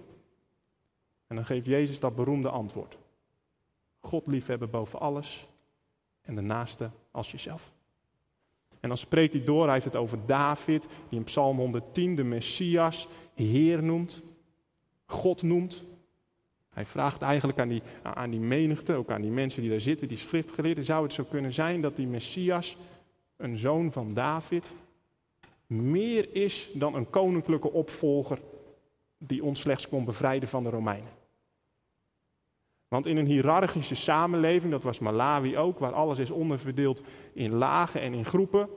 En 1.27 1.37
dan 1.37 1.45
geeft 1.45 1.67
Jezus 1.67 2.01
dat 2.01 2.15
beroemde 2.15 2.49
antwoord. 2.49 2.99
God 4.01 4.27
liefhebben 4.27 4.71
boven 4.71 5.01
alles 5.01 5.49
en 6.23 6.35
de 6.35 6.41
naaste 6.41 6.91
als 7.11 7.31
jezelf. 7.31 7.73
En 8.81 8.89
dan 8.89 8.99
spreekt 8.99 9.33
hij 9.33 9.45
door, 9.45 9.65
hij 9.65 9.73
heeft 9.73 9.85
het 9.85 9.97
over 9.97 10.19
David, 10.27 10.87
die 11.09 11.19
in 11.19 11.25
Psalm 11.25 11.57
110 11.57 12.15
de 12.15 12.25
Messias 12.25 13.09
Heer 13.35 13.83
noemt, 13.83 14.23
God 15.07 15.43
noemt. 15.43 15.85
Hij 16.71 16.85
vraagt 16.85 17.23
eigenlijk 17.23 17.59
aan 17.59 17.69
die, 17.69 17.83
aan 18.03 18.31
die 18.31 18.41
menigte, 18.41 18.95
ook 18.95 19.11
aan 19.11 19.21
die 19.21 19.31
mensen 19.31 19.61
die 19.61 19.71
daar 19.71 19.81
zitten, 19.81 20.09
die 20.09 20.17
schriftgeleerden, 20.17 20.85
zou 20.85 21.03
het 21.03 21.13
zo 21.13 21.25
kunnen 21.25 21.53
zijn 21.53 21.81
dat 21.81 21.97
die 21.97 22.07
Messias, 22.07 22.77
een 23.37 23.59
zoon 23.59 23.93
van 23.93 24.15
David, 24.15 24.75
meer 25.67 26.29
is 26.33 26.71
dan 26.75 26.95
een 26.95 27.11
koninklijke 27.11 27.73
opvolger 27.73 28.39
die 29.19 29.45
ons 29.45 29.61
slechts 29.61 29.89
kon 29.89 30.05
bevrijden 30.05 30.49
van 30.49 30.63
de 30.63 30.71
Romeinen. 30.71 31.13
Want 32.89 33.07
in 33.07 33.17
een 33.17 33.27
hiërarchische 33.27 33.95
samenleving, 33.95 34.73
dat 34.73 34.83
was 34.83 34.99
Malawi 34.99 35.57
ook, 35.57 35.79
waar 35.79 35.93
alles 35.93 36.19
is 36.19 36.31
onderverdeeld 36.31 37.03
in 37.33 37.53
lagen 37.53 38.01
en 38.01 38.13
in 38.13 38.25
groepen, 38.25 38.69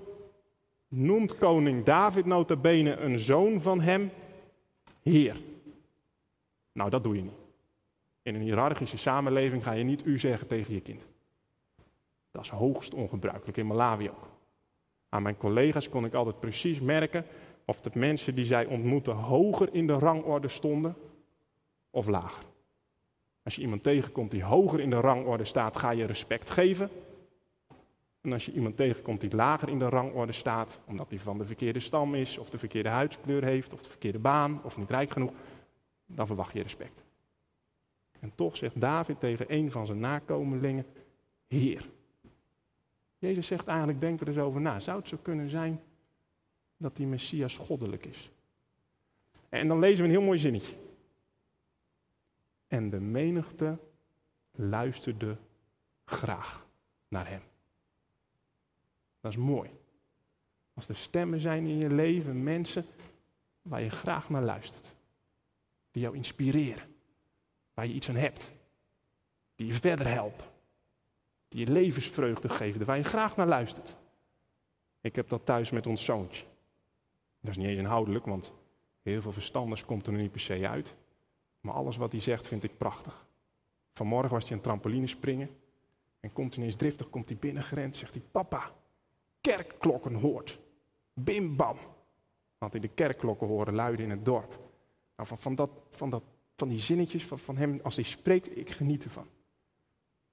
noemt 0.88 1.38
koning 1.38 1.84
David 1.84 2.26
nota 2.26 2.56
bene 2.56 2.96
een 2.96 3.20
zoon 3.20 3.62
van 3.62 3.82
hem 3.82 4.12
heer. 5.02 5.36
Nou, 6.72 6.90
dat 6.90 7.04
doe 7.04 7.16
je 7.16 7.22
niet. 7.22 7.43
In 8.24 8.36
een 8.36 8.42
hiërarchische 8.42 8.98
samenleving 8.98 9.64
ga 9.64 9.72
je 9.72 9.84
niet 9.84 10.06
u 10.06 10.20
zeggen 10.20 10.48
tegen 10.48 10.74
je 10.74 10.82
kind. 10.82 11.08
Dat 12.32 12.44
is 12.44 12.50
hoogst 12.50 12.94
ongebruikelijk, 12.94 13.58
in 13.58 13.68
Malawi 13.68 14.10
ook. 14.10 14.30
Aan 15.10 15.24
mijn 15.24 15.38
collega's 15.38 15.90
kon 15.90 16.06
ik 16.06 16.14
altijd 16.14 16.40
precies 16.40 16.80
merken 16.80 17.26
of 17.66 17.82
de 17.82 17.92
mensen 17.94 18.36
die 18.36 18.46
zij 18.46 18.66
ontmoeten 18.66 19.14
hoger 19.14 19.74
in 19.74 19.88
de 19.88 19.94
rangorde 19.94 20.48
stonden 20.48 20.96
of 21.90 22.08
lager. 22.08 22.44
Als 23.44 23.56
je 23.56 23.62
iemand 23.62 23.84
tegenkomt 23.84 24.32
die 24.32 24.44
hoger 24.44 24.80
in 24.80 24.90
de 24.90 25.00
rangorde 25.00 25.44
staat, 25.44 25.78
ga 25.78 25.92
je 25.92 26.06
respect 26.06 26.50
geven. 26.50 26.90
En 28.22 28.34
als 28.34 28.46
je 28.46 28.52
iemand 28.52 28.76
tegenkomt 28.76 29.22
die 29.22 29.36
lager 29.36 29.70
in 29.70 29.80
de 29.80 29.90
rangorde 29.90 30.32
staat, 30.32 30.80
omdat 30.86 31.10
hij 31.10 31.20
van 31.20 31.38
de 31.38 31.46
verkeerde 31.46 31.80
stam 31.80 32.16
is, 32.16 32.38
of 32.38 32.50
de 32.50 32.58
verkeerde 32.58 32.90
huidskleur 32.90 33.44
heeft, 33.44 33.74
of 33.74 33.82
de 33.82 33.90
verkeerde 33.90 34.20
baan, 34.20 34.62
of 34.64 34.78
niet 34.78 34.90
rijk 34.90 35.12
genoeg, 35.12 35.32
dan 36.06 36.28
verwacht 36.28 36.54
je 36.54 36.62
respect. 36.62 37.03
En 38.24 38.36
toch 38.36 38.58
zegt 38.58 38.82
David 38.82 39.20
tegen 39.20 39.46
een 39.54 39.72
van 39.72 39.86
zijn 39.86 40.00
nakomelingen, 40.00 40.86
Heer. 41.48 41.90
Jezus 43.18 43.48
zegt 43.48 43.68
eigenlijk, 43.68 44.00
denk 44.00 44.22
er 44.22 44.28
eens 44.28 44.38
over 44.38 44.62
na. 44.62 44.80
Zou 44.80 44.98
het 44.98 45.08
zo 45.08 45.18
kunnen 45.22 45.50
zijn 45.50 45.82
dat 46.78 46.96
die 46.96 47.08
Messias 47.08 47.58
goddelijk 47.58 48.06
is? 48.06 48.32
En 49.50 49.68
dan 49.68 49.80
lezen 49.80 49.98
we 49.98 50.04
een 50.04 50.16
heel 50.16 50.26
mooi 50.26 50.40
zinnetje. 50.40 50.76
En 52.68 52.90
de 52.90 53.00
menigte 53.00 53.78
luisterde 54.52 55.38
graag 56.06 56.68
naar 57.08 57.30
hem. 57.30 57.42
Dat 59.22 59.32
is 59.32 59.38
mooi. 59.38 59.70
Als 60.74 60.90
er 60.90 60.96
stemmen 60.96 61.40
zijn 61.40 61.66
in 61.66 61.78
je 61.78 61.90
leven, 61.90 62.44
mensen 62.44 62.86
waar 63.62 63.82
je 63.82 63.90
graag 63.90 64.30
naar 64.30 64.44
luistert. 64.44 64.96
Die 65.92 66.02
jou 66.02 66.16
inspireren. 66.16 66.93
Waar 67.74 67.88
je 67.88 67.94
iets 67.94 68.10
aan 68.10 68.16
hebt. 68.16 68.54
Die 69.56 69.68
je 69.68 69.74
verder 69.74 70.08
helpen. 70.08 70.46
Die 71.48 71.66
je 71.66 71.72
levensvreugde 71.72 72.50
geven. 72.50 72.86
Waar 72.86 72.98
je 72.98 73.04
graag 73.04 73.36
naar 73.36 73.48
luistert. 73.48 73.98
Ik 75.02 75.16
heb 75.16 75.30
dat 75.30 75.46
thuis 75.46 75.70
met 75.70 75.88
ons 75.88 76.06
zoontje. 76.06 76.46
Dat 77.40 77.52
is 77.52 77.58
niet 77.58 77.68
eens 77.68 77.80
inhoudelijk, 77.80 78.26
want 78.26 78.54
heel 79.02 79.22
veel 79.22 79.32
verstanders 79.32 79.86
komt 79.86 80.08
er 80.08 80.14
niet 80.14 80.32
per 80.32 80.40
se 80.40 80.68
uit. 80.68 80.96
Maar 81.62 81.74
alles 81.74 81.98
wat 81.98 82.12
hij 82.12 82.22
zegt 82.22 82.48
vind 82.48 82.64
ik 82.64 82.78
prachtig. 82.78 83.26
Vanmorgen 83.94 84.32
was 84.32 84.48
hij 84.48 84.58
een 84.58 84.64
trampoline 84.64 85.08
springen. 85.08 85.50
En 86.20 86.34
komt 86.34 86.58
ineens 86.58 86.76
driftig, 86.76 87.10
komt 87.10 87.30
hij 87.30 87.38
binnengerend. 87.38 87.96
Zegt 87.96 88.14
hij, 88.14 88.24
papa, 88.32 88.72
kerkklokken 89.42 90.14
hoort. 90.14 90.60
Bim 91.14 91.56
bam. 91.56 91.78
Want 92.58 92.72
hij 92.72 92.82
de 92.82 92.88
kerkklokken 92.88 93.48
horen 93.48 93.74
luiden 93.74 94.06
in 94.06 94.12
het 94.12 94.26
dorp. 94.26 94.60
Nou, 95.16 95.28
van, 95.28 95.40
van, 95.40 95.56
dat, 95.56 95.70
van, 95.92 96.10
dat, 96.10 96.24
van 96.56 96.68
die 96.68 96.80
zinnetjes 96.80 97.26
van, 97.26 97.40
van 97.40 97.58
hem, 97.58 97.80
als 97.84 97.96
hij 97.96 98.04
spreekt, 98.04 98.58
ik 98.58 98.70
geniet 98.70 99.04
ervan. 99.04 99.28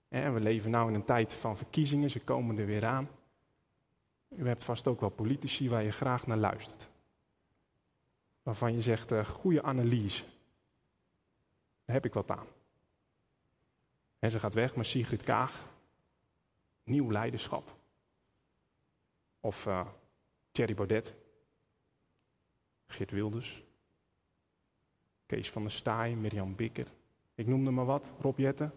En 0.09 0.35
we 0.35 0.41
leven 0.41 0.71
nu 0.71 0.79
in 0.79 0.95
een 0.95 1.05
tijd 1.05 1.33
van 1.33 1.57
verkiezingen, 1.57 2.11
ze 2.11 2.21
komen 2.21 2.59
er 2.59 2.67
weer 2.67 2.87
aan. 2.87 3.09
U 4.29 4.47
hebt 4.47 4.65
vast 4.65 4.87
ook 4.87 5.01
wel 5.01 5.11
politici 5.11 5.69
waar 5.69 5.83
je 5.83 5.93
graag 5.93 6.27
naar 6.27 6.37
luistert. 6.37 6.89
Waarvan 8.43 8.73
je 8.73 8.81
zegt, 8.81 9.13
uh, 9.13 9.25
goede 9.25 9.63
analyse. 9.63 10.25
Daar 11.85 11.95
heb 11.95 12.05
ik 12.05 12.15
wat 12.15 12.31
aan. 12.31 12.47
En 14.19 14.31
ze 14.31 14.39
gaat 14.39 14.55
weg, 14.55 14.75
maar 14.75 14.85
Sigrid 14.85 15.23
Kaag, 15.23 15.69
nieuw 16.83 17.11
leiderschap. 17.11 17.77
Of 19.41 19.67
uh, 19.67 19.87
Thierry 20.53 20.75
Baudet, 20.75 21.15
Geert 22.87 23.11
Wilders, 23.11 23.63
Kees 25.31 25.51
van 25.51 25.63
der 25.63 25.71
Staaij, 25.71 26.15
Mirjam 26.15 26.57
Bikker. 26.57 26.87
Ik 27.35 27.47
noemde 27.47 27.71
maar 27.71 27.85
wat, 27.85 28.05
Rob 28.21 28.39
Jetten. 28.39 28.73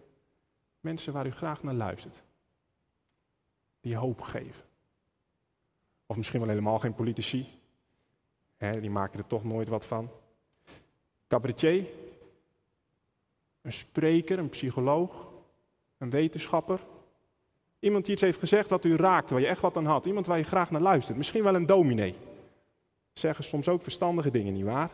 Mensen 0.80 1.12
waar 1.12 1.26
u 1.26 1.30
graag 1.30 1.62
naar 1.62 1.74
luistert. 1.74 2.22
Die 3.80 3.96
hoop 3.96 4.20
geven. 4.20 4.64
Of 6.06 6.16
misschien 6.16 6.40
wel 6.40 6.48
helemaal 6.48 6.78
geen 6.78 6.94
politici. 6.94 7.48
die 8.58 8.90
maken 8.90 9.18
er 9.18 9.26
toch 9.26 9.44
nooit 9.44 9.68
wat 9.68 9.86
van. 9.86 10.10
Cabaretier, 11.28 11.86
een 13.62 13.72
spreker, 13.72 14.38
een 14.38 14.48
psycholoog, 14.48 15.32
een 15.98 16.10
wetenschapper. 16.10 16.80
Iemand 17.78 18.04
die 18.04 18.12
iets 18.12 18.22
heeft 18.22 18.38
gezegd 18.38 18.70
wat 18.70 18.84
u 18.84 18.96
raakt, 18.96 19.30
waar 19.30 19.40
je 19.40 19.46
echt 19.46 19.60
wat 19.60 19.76
aan 19.76 19.86
had. 19.86 20.06
Iemand 20.06 20.26
waar 20.26 20.38
je 20.38 20.44
graag 20.44 20.70
naar 20.70 20.80
luistert. 20.80 21.16
Misschien 21.16 21.42
wel 21.42 21.54
een 21.54 21.66
dominee. 21.66 22.14
Zeggen 23.12 23.44
soms 23.44 23.68
ook 23.68 23.82
verstandige 23.82 24.30
dingen, 24.30 24.52
nietwaar? 24.52 24.90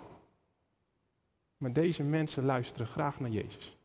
Maar 1.60 1.72
deze 1.72 2.02
mensen 2.02 2.44
luisteren 2.44 2.86
graag 2.86 3.20
naar 3.20 3.30
Jezus. 3.30 3.76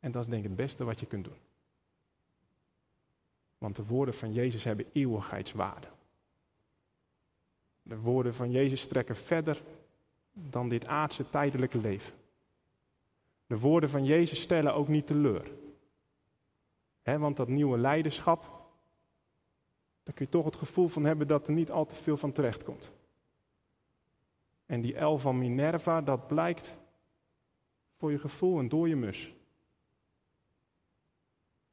En 0.00 0.12
dat 0.12 0.22
is 0.22 0.28
denk 0.28 0.42
ik 0.42 0.48
het 0.48 0.56
beste 0.56 0.84
wat 0.84 1.00
je 1.00 1.06
kunt 1.06 1.24
doen. 1.24 1.36
Want 3.58 3.76
de 3.76 3.84
woorden 3.84 4.14
van 4.14 4.32
Jezus 4.32 4.64
hebben 4.64 4.86
eeuwigheidswaarde. 4.92 5.86
De 7.82 7.98
woorden 7.98 8.34
van 8.34 8.50
Jezus 8.50 8.80
strekken 8.80 9.16
verder 9.16 9.62
dan 10.32 10.68
dit 10.68 10.86
aardse 10.86 11.30
tijdelijke 11.30 11.78
leven. 11.78 12.16
De 13.46 13.58
woorden 13.58 13.90
van 13.90 14.04
Jezus 14.04 14.40
stellen 14.40 14.74
ook 14.74 14.88
niet 14.88 15.06
teleur. 15.06 15.50
Want 17.02 17.36
dat 17.36 17.48
nieuwe 17.48 17.78
leiderschap, 17.78 18.40
daar 20.02 20.14
kun 20.14 20.24
je 20.24 20.30
toch 20.30 20.44
het 20.44 20.56
gevoel 20.56 20.88
van 20.88 21.04
hebben 21.04 21.26
dat 21.26 21.46
er 21.46 21.54
niet 21.54 21.70
al 21.70 21.86
te 21.86 21.94
veel 21.94 22.16
van 22.16 22.32
terecht 22.32 22.64
komt. 22.64 22.92
En 24.66 24.80
die 24.80 24.94
El 24.94 25.18
van 25.18 25.38
Minerva, 25.38 26.00
dat 26.00 26.26
blijkt 26.26 26.76
voor 27.96 28.10
je 28.10 28.18
gevoel 28.18 28.58
een 28.58 28.68
dode 28.68 28.94
mus. 28.94 29.34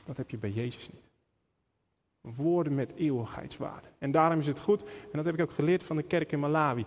Dat 0.06 0.18
heb 0.18 0.30
je 0.30 0.38
bij 0.38 0.52
Jezus 0.52 0.90
niet. 0.92 1.10
Woorden 2.36 2.76
met 2.76 2.94
eeuwigheidswaarde. 2.96 3.88
En 3.98 4.12
daarom 4.12 4.40
is 4.40 4.48
het 4.48 4.60
goed, 4.60 4.84
en 4.84 5.12
dat 5.12 5.26
heb 5.26 5.34
ik 5.34 5.42
ook 5.42 5.52
geleerd 5.52 5.84
van 5.84 5.96
de 5.96 6.04
kerk 6.04 6.32
in 6.32 6.40
Malawi, 6.40 6.86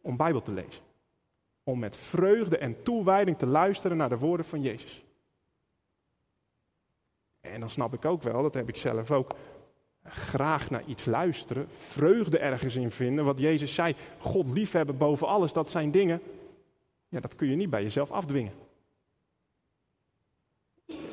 om 0.00 0.16
Bijbel 0.16 0.42
te 0.42 0.52
lezen 0.52 0.82
om 1.68 1.78
met 1.78 1.96
vreugde 1.96 2.58
en 2.58 2.82
toewijding 2.82 3.38
te 3.38 3.46
luisteren 3.46 3.96
naar 3.96 4.08
de 4.08 4.18
woorden 4.18 4.46
van 4.46 4.62
Jezus. 4.62 5.04
En 7.40 7.60
dan 7.60 7.70
snap 7.70 7.94
ik 7.94 8.04
ook 8.04 8.22
wel, 8.22 8.42
dat 8.42 8.54
heb 8.54 8.68
ik 8.68 8.76
zelf 8.76 9.10
ook, 9.10 9.34
graag 10.10 10.70
naar 10.70 10.86
iets 10.86 11.04
luisteren, 11.04 11.68
vreugde 11.70 12.38
ergens 12.38 12.76
in 12.76 12.90
vinden. 12.90 13.24
Wat 13.24 13.38
Jezus 13.38 13.74
zei, 13.74 13.94
God 14.18 14.50
liefhebben 14.52 14.96
boven 14.96 15.26
alles, 15.26 15.52
dat 15.52 15.70
zijn 15.70 15.90
dingen, 15.90 16.22
ja, 17.08 17.20
dat 17.20 17.36
kun 17.36 17.48
je 17.48 17.56
niet 17.56 17.70
bij 17.70 17.82
jezelf 17.82 18.10
afdwingen. 18.10 18.52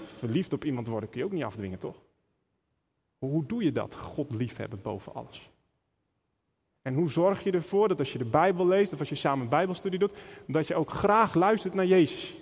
Verliefd 0.04 0.54
op 0.54 0.66
iemand 0.66 0.88
worden 0.88 1.10
kun 1.10 1.20
je 1.20 1.26
ook 1.26 1.32
niet 1.32 1.44
afdwingen, 1.44 1.80
toch? 1.80 1.96
Hoe 3.18 3.46
doe 3.46 3.64
je 3.64 3.72
dat, 3.72 3.96
God 3.96 4.32
liefhebben 4.32 4.82
boven 4.82 5.14
alles? 5.14 5.50
En 6.82 6.94
hoe 6.94 7.10
zorg 7.10 7.44
je 7.44 7.52
ervoor 7.52 7.88
dat 7.88 8.00
als 8.00 8.12
je 8.12 8.18
de 8.18 8.26
Bijbel 8.26 8.68
leest 8.68 8.94
of 8.94 9.00
als 9.00 9.10
je 9.10 9.16
samen 9.16 9.50
Bijbelstudie 9.50 10.00
doet, 10.00 10.18
dat 10.48 10.68
je 10.68 10.76
ook 10.76 10.90
graag 10.90 11.34
luistert 11.34 11.74
naar 11.74 11.86
Jezus? 11.86 12.36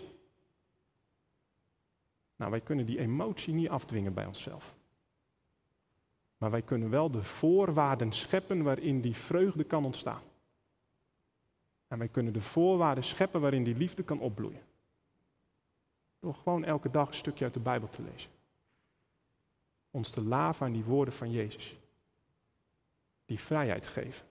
Nou, 2.36 2.52
wij 2.52 2.62
kunnen 2.62 2.86
die 2.86 3.00
emotie 3.00 3.54
niet 3.54 3.70
afdwingen 3.70 4.14
bij 4.14 4.26
onszelf. 4.26 4.76
Maar 6.44 6.52
wij 6.52 6.62
kunnen 6.62 6.90
wel 6.90 7.12
de 7.12 7.24
voorwaarden 7.24 8.12
scheppen 8.12 8.64
waarin 8.64 9.02
die 9.02 9.16
vreugde 9.16 9.64
kan 9.64 9.86
ontstaan. 9.86 10.22
En 11.88 11.98
wij 11.98 12.08
kunnen 12.08 12.34
de 12.34 12.42
voorwaarden 12.42 13.04
scheppen 13.04 13.42
waarin 13.42 13.64
die 13.64 13.76
liefde 13.76 14.04
kan 14.04 14.20
opbloeien. 14.20 14.62
Door 16.20 16.36
gewoon 16.36 16.64
elke 16.64 16.90
dag 16.90 17.08
een 17.08 17.14
stukje 17.14 17.44
uit 17.44 17.54
de 17.54 17.60
Bijbel 17.60 17.90
te 17.90 18.02
lezen. 18.02 18.32
Ons 19.92 20.10
te 20.10 20.22
laven 20.22 20.66
aan 20.66 20.74
die 20.74 20.84
woorden 20.84 21.14
van 21.14 21.32
Jezus. 21.32 21.78
Die 23.26 23.40
vrijheid 23.40 23.88
geven. 23.88 24.28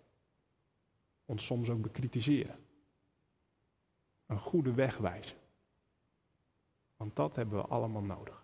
Ons 1.25 1.45
soms 1.45 1.71
ook 1.71 1.83
bekritiseren. 1.83 2.57
Een 4.27 4.41
goede 4.41 4.73
weg 4.75 4.97
wijzen. 4.97 5.37
Want 6.97 7.17
dat 7.17 7.37
hebben 7.37 7.59
we 7.59 7.67
allemaal 7.67 8.03
nodig. 8.03 8.42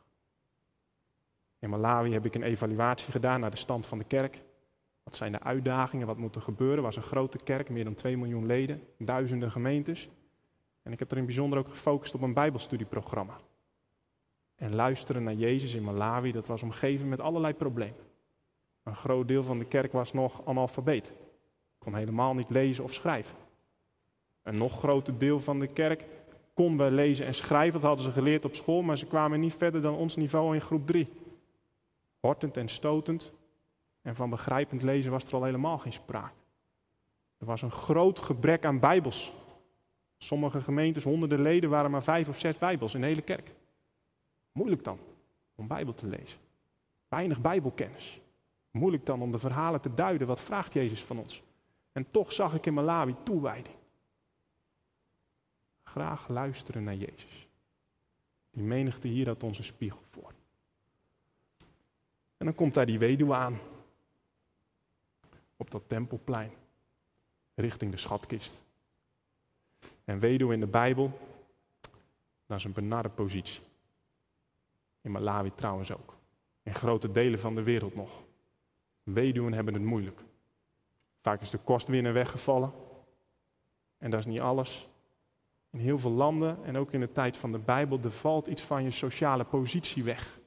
In 1.59 1.71
Malawi 1.71 2.13
heb 2.13 2.25
ik 2.25 2.35
een 2.35 2.43
evaluatie 2.43 3.13
gedaan 3.13 3.41
naar 3.41 3.51
de 3.51 3.57
stand 3.57 3.87
van 3.87 3.99
de 3.99 4.05
kerk. 4.05 4.43
Wat 5.03 5.17
zijn 5.17 5.33
de 5.33 5.41
uitdagingen? 5.41 6.07
Wat 6.07 6.17
moet 6.17 6.35
er 6.35 6.43
gebeuren? 6.43 6.83
Was 6.83 6.97
een 6.97 7.03
grote 7.03 7.39
kerk, 7.39 7.69
meer 7.69 7.85
dan 7.85 7.95
2 7.95 8.17
miljoen 8.17 8.47
leden, 8.47 8.83
duizenden 8.99 9.51
gemeentes. 9.51 10.09
En 10.83 10.93
ik 10.93 10.99
heb 10.99 11.11
er 11.11 11.17
in 11.17 11.25
bijzonder 11.25 11.59
ook 11.59 11.69
gefocust 11.69 12.15
op 12.15 12.23
een 12.23 12.35
Bijbelstudieprogramma. 12.35 13.37
En 14.57 14.75
luisteren 14.75 15.23
naar 15.23 15.35
Jezus 15.35 15.75
in 15.75 15.83
Malawi, 15.83 16.33
dat 16.33 16.47
was 16.47 16.63
omgeven 16.63 17.09
met 17.09 17.21
allerlei 17.21 17.55
problemen. 17.55 18.07
Een 18.83 18.97
groot 18.97 19.29
deel 19.29 19.43
van 19.43 19.59
de 19.59 19.65
kerk 19.65 19.93
was 19.93 20.13
nog 20.13 20.47
analfabeet. 20.47 21.13
Kon 21.79 21.95
helemaal 21.95 22.35
niet 22.35 22.51
lezen 22.51 22.85
of 22.85 22.93
schrijven. 22.93 23.37
Een 24.43 24.57
nog 24.57 24.79
groter 24.79 25.19
deel 25.19 25.41
van 25.41 25.59
de 25.59 25.67
kerk 25.67 26.05
kon 26.55 26.77
wel 26.77 26.91
lezen 26.91 27.27
en 27.27 27.35
schrijven. 27.35 27.73
Dat 27.73 27.83
hadden 27.83 28.05
ze 28.05 28.13
geleerd 28.13 28.45
op 28.45 28.55
school, 28.55 28.83
maar 28.83 28.99
ze 28.99 29.07
kwamen 29.07 29.41
niet 29.41 29.55
verder 29.55 29.83
dan 29.83 29.95
ons 29.95 30.17
niveau 30.17 30.55
in 30.55 30.61
groep 30.61 30.87
3. 30.87 31.09
Hortend 32.21 32.57
en 32.57 32.69
stotend. 32.69 33.33
En 34.03 34.15
van 34.15 34.31
begrijpend 34.31 34.83
lezen 34.83 35.11
was 35.11 35.25
er 35.25 35.35
al 35.35 35.45
helemaal 35.45 35.79
geen 35.79 35.93
sprake. 35.93 36.35
Er 37.39 37.47
was 37.47 37.63
een 37.63 37.71
groot 37.71 38.19
gebrek 38.19 38.65
aan 38.65 38.81
Bijbels. 38.81 39.33
Sommige 40.19 40.61
gemeentes, 40.61 41.05
honderden 41.05 41.41
leden, 41.41 41.71
waren 41.71 41.91
maar 41.91 42.03
vijf 42.03 42.29
of 42.29 42.39
zes 42.39 42.59
Bijbels 42.59 42.95
in 42.95 43.01
de 43.01 43.07
hele 43.07 43.23
kerk. 43.23 43.55
Moeilijk 44.53 44.85
dan 44.85 44.99
om 45.55 45.67
Bijbel 45.67 45.95
te 45.95 46.07
lezen. 46.07 46.41
Weinig 47.09 47.41
Bijbelkennis. 47.41 48.21
Moeilijk 48.71 49.07
dan 49.07 49.23
om 49.23 49.33
de 49.33 49.39
verhalen 49.39 49.81
te 49.81 49.95
duiden. 49.95 50.27
Wat 50.27 50.41
vraagt 50.41 50.73
Jezus 50.73 51.05
van 51.05 51.19
ons? 51.19 51.43
En 51.93 52.11
toch 52.11 52.33
zag 52.33 52.55
ik 52.55 52.67
in 52.67 52.75
Malawi 52.75 53.15
toewijding. 53.23 53.77
Graag 55.83 56.29
luisteren 56.29 56.85
naar 56.85 56.95
Jezus. 56.95 57.49
Die 58.51 58.63
menigte 58.63 59.09
hier 59.09 59.27
had 59.27 59.43
ons 59.43 59.59
een 59.59 59.65
spiegel 59.65 60.03
voor. 60.11 60.33
En 62.39 62.47
dan 62.47 62.55
komt 62.55 62.75
daar 62.75 62.87
die 62.87 62.99
weduwe 62.99 63.35
aan. 63.35 63.59
Op 65.57 65.71
dat 65.71 65.83
tempelplein. 65.87 66.51
Richting 67.55 67.91
de 67.91 67.97
schatkist. 67.97 68.63
En 70.05 70.19
weduwe 70.19 70.55
in 70.55 70.61
de 70.61 70.67
Bijbel, 70.67 71.19
dat 72.47 72.59
is 72.59 72.65
een 72.65 72.73
benarde 72.73 73.09
positie. 73.09 73.61
In 75.01 75.11
Malawi 75.11 75.55
trouwens 75.55 75.93
ook. 75.93 76.17
In 76.63 76.75
grote 76.75 77.11
delen 77.11 77.39
van 77.39 77.55
de 77.55 77.63
wereld 77.63 77.95
nog. 77.95 78.23
Weduwen 79.03 79.53
hebben 79.53 79.75
het 79.75 79.83
moeilijk. 79.83 80.21
Vaak 81.21 81.41
is 81.41 81.51
de 81.51 81.59
kostwinner 81.59 82.13
weggevallen. 82.13 82.73
En 83.99 84.11
dat 84.11 84.21
is 84.21 84.27
niet 84.27 84.41
alles. 84.41 84.89
In 85.71 85.79
heel 85.79 85.99
veel 85.99 86.11
landen 86.11 86.65
en 86.65 86.77
ook 86.77 86.93
in 86.93 87.01
de 87.01 87.13
tijd 87.13 87.37
van 87.37 87.53
de 87.53 87.59
Bijbel, 87.59 88.01
er 88.03 88.11
valt 88.11 88.47
iets 88.47 88.63
van 88.63 88.83
je 88.83 88.91
sociale 88.91 89.45
positie 89.45 90.03
weg. 90.03 90.38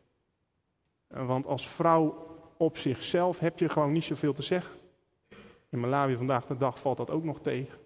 Want 1.14 1.46
als 1.46 1.68
vrouw 1.68 2.30
op 2.58 2.78
zichzelf 2.78 3.40
heb 3.40 3.60
je 3.60 3.70
gewoon 3.70 3.92
niet 3.92 4.04
zoveel 4.04 4.34
te 4.34 4.42
zeggen. 4.42 4.76
In 5.70 5.80
Malawi 5.80 6.16
vandaag 6.16 6.46
de 6.46 6.58
dag 6.58 6.80
valt 6.80 6.98
dat 6.98 7.10
ook 7.10 7.24
nog 7.24 7.42
tegen. 7.42 7.80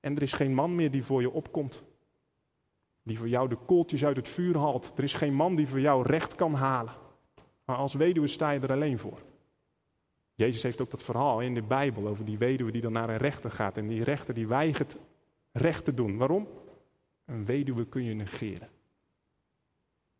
En 0.00 0.16
er 0.16 0.22
is 0.22 0.32
geen 0.32 0.54
man 0.54 0.74
meer 0.74 0.90
die 0.90 1.04
voor 1.04 1.20
je 1.20 1.30
opkomt. 1.30 1.84
Die 3.02 3.18
voor 3.18 3.28
jou 3.28 3.48
de 3.48 3.56
kooltjes 3.66 4.04
uit 4.04 4.16
het 4.16 4.28
vuur 4.28 4.58
haalt. 4.58 4.92
Er 4.96 5.04
is 5.04 5.14
geen 5.14 5.34
man 5.34 5.56
die 5.56 5.68
voor 5.68 5.80
jou 5.80 6.06
recht 6.06 6.34
kan 6.34 6.54
halen. 6.54 6.94
Maar 7.64 7.76
als 7.76 7.94
weduwe 7.94 8.26
sta 8.26 8.50
je 8.50 8.60
er 8.60 8.72
alleen 8.72 8.98
voor. 8.98 9.18
Jezus 10.34 10.62
heeft 10.62 10.80
ook 10.80 10.90
dat 10.90 11.02
verhaal 11.02 11.40
in 11.40 11.54
de 11.54 11.62
Bijbel 11.62 12.06
over 12.06 12.24
die 12.24 12.38
weduwe 12.38 12.72
die 12.72 12.80
dan 12.80 12.92
naar 12.92 13.08
een 13.08 13.16
rechter 13.16 13.50
gaat. 13.50 13.76
En 13.76 13.86
die 13.86 14.04
rechter 14.04 14.34
die 14.34 14.46
weigert 14.46 14.96
recht 15.52 15.84
te 15.84 15.94
doen. 15.94 16.16
Waarom? 16.16 16.48
Een 17.24 17.44
weduwe 17.44 17.86
kun 17.86 18.04
je 18.04 18.14
negeren. 18.14 18.68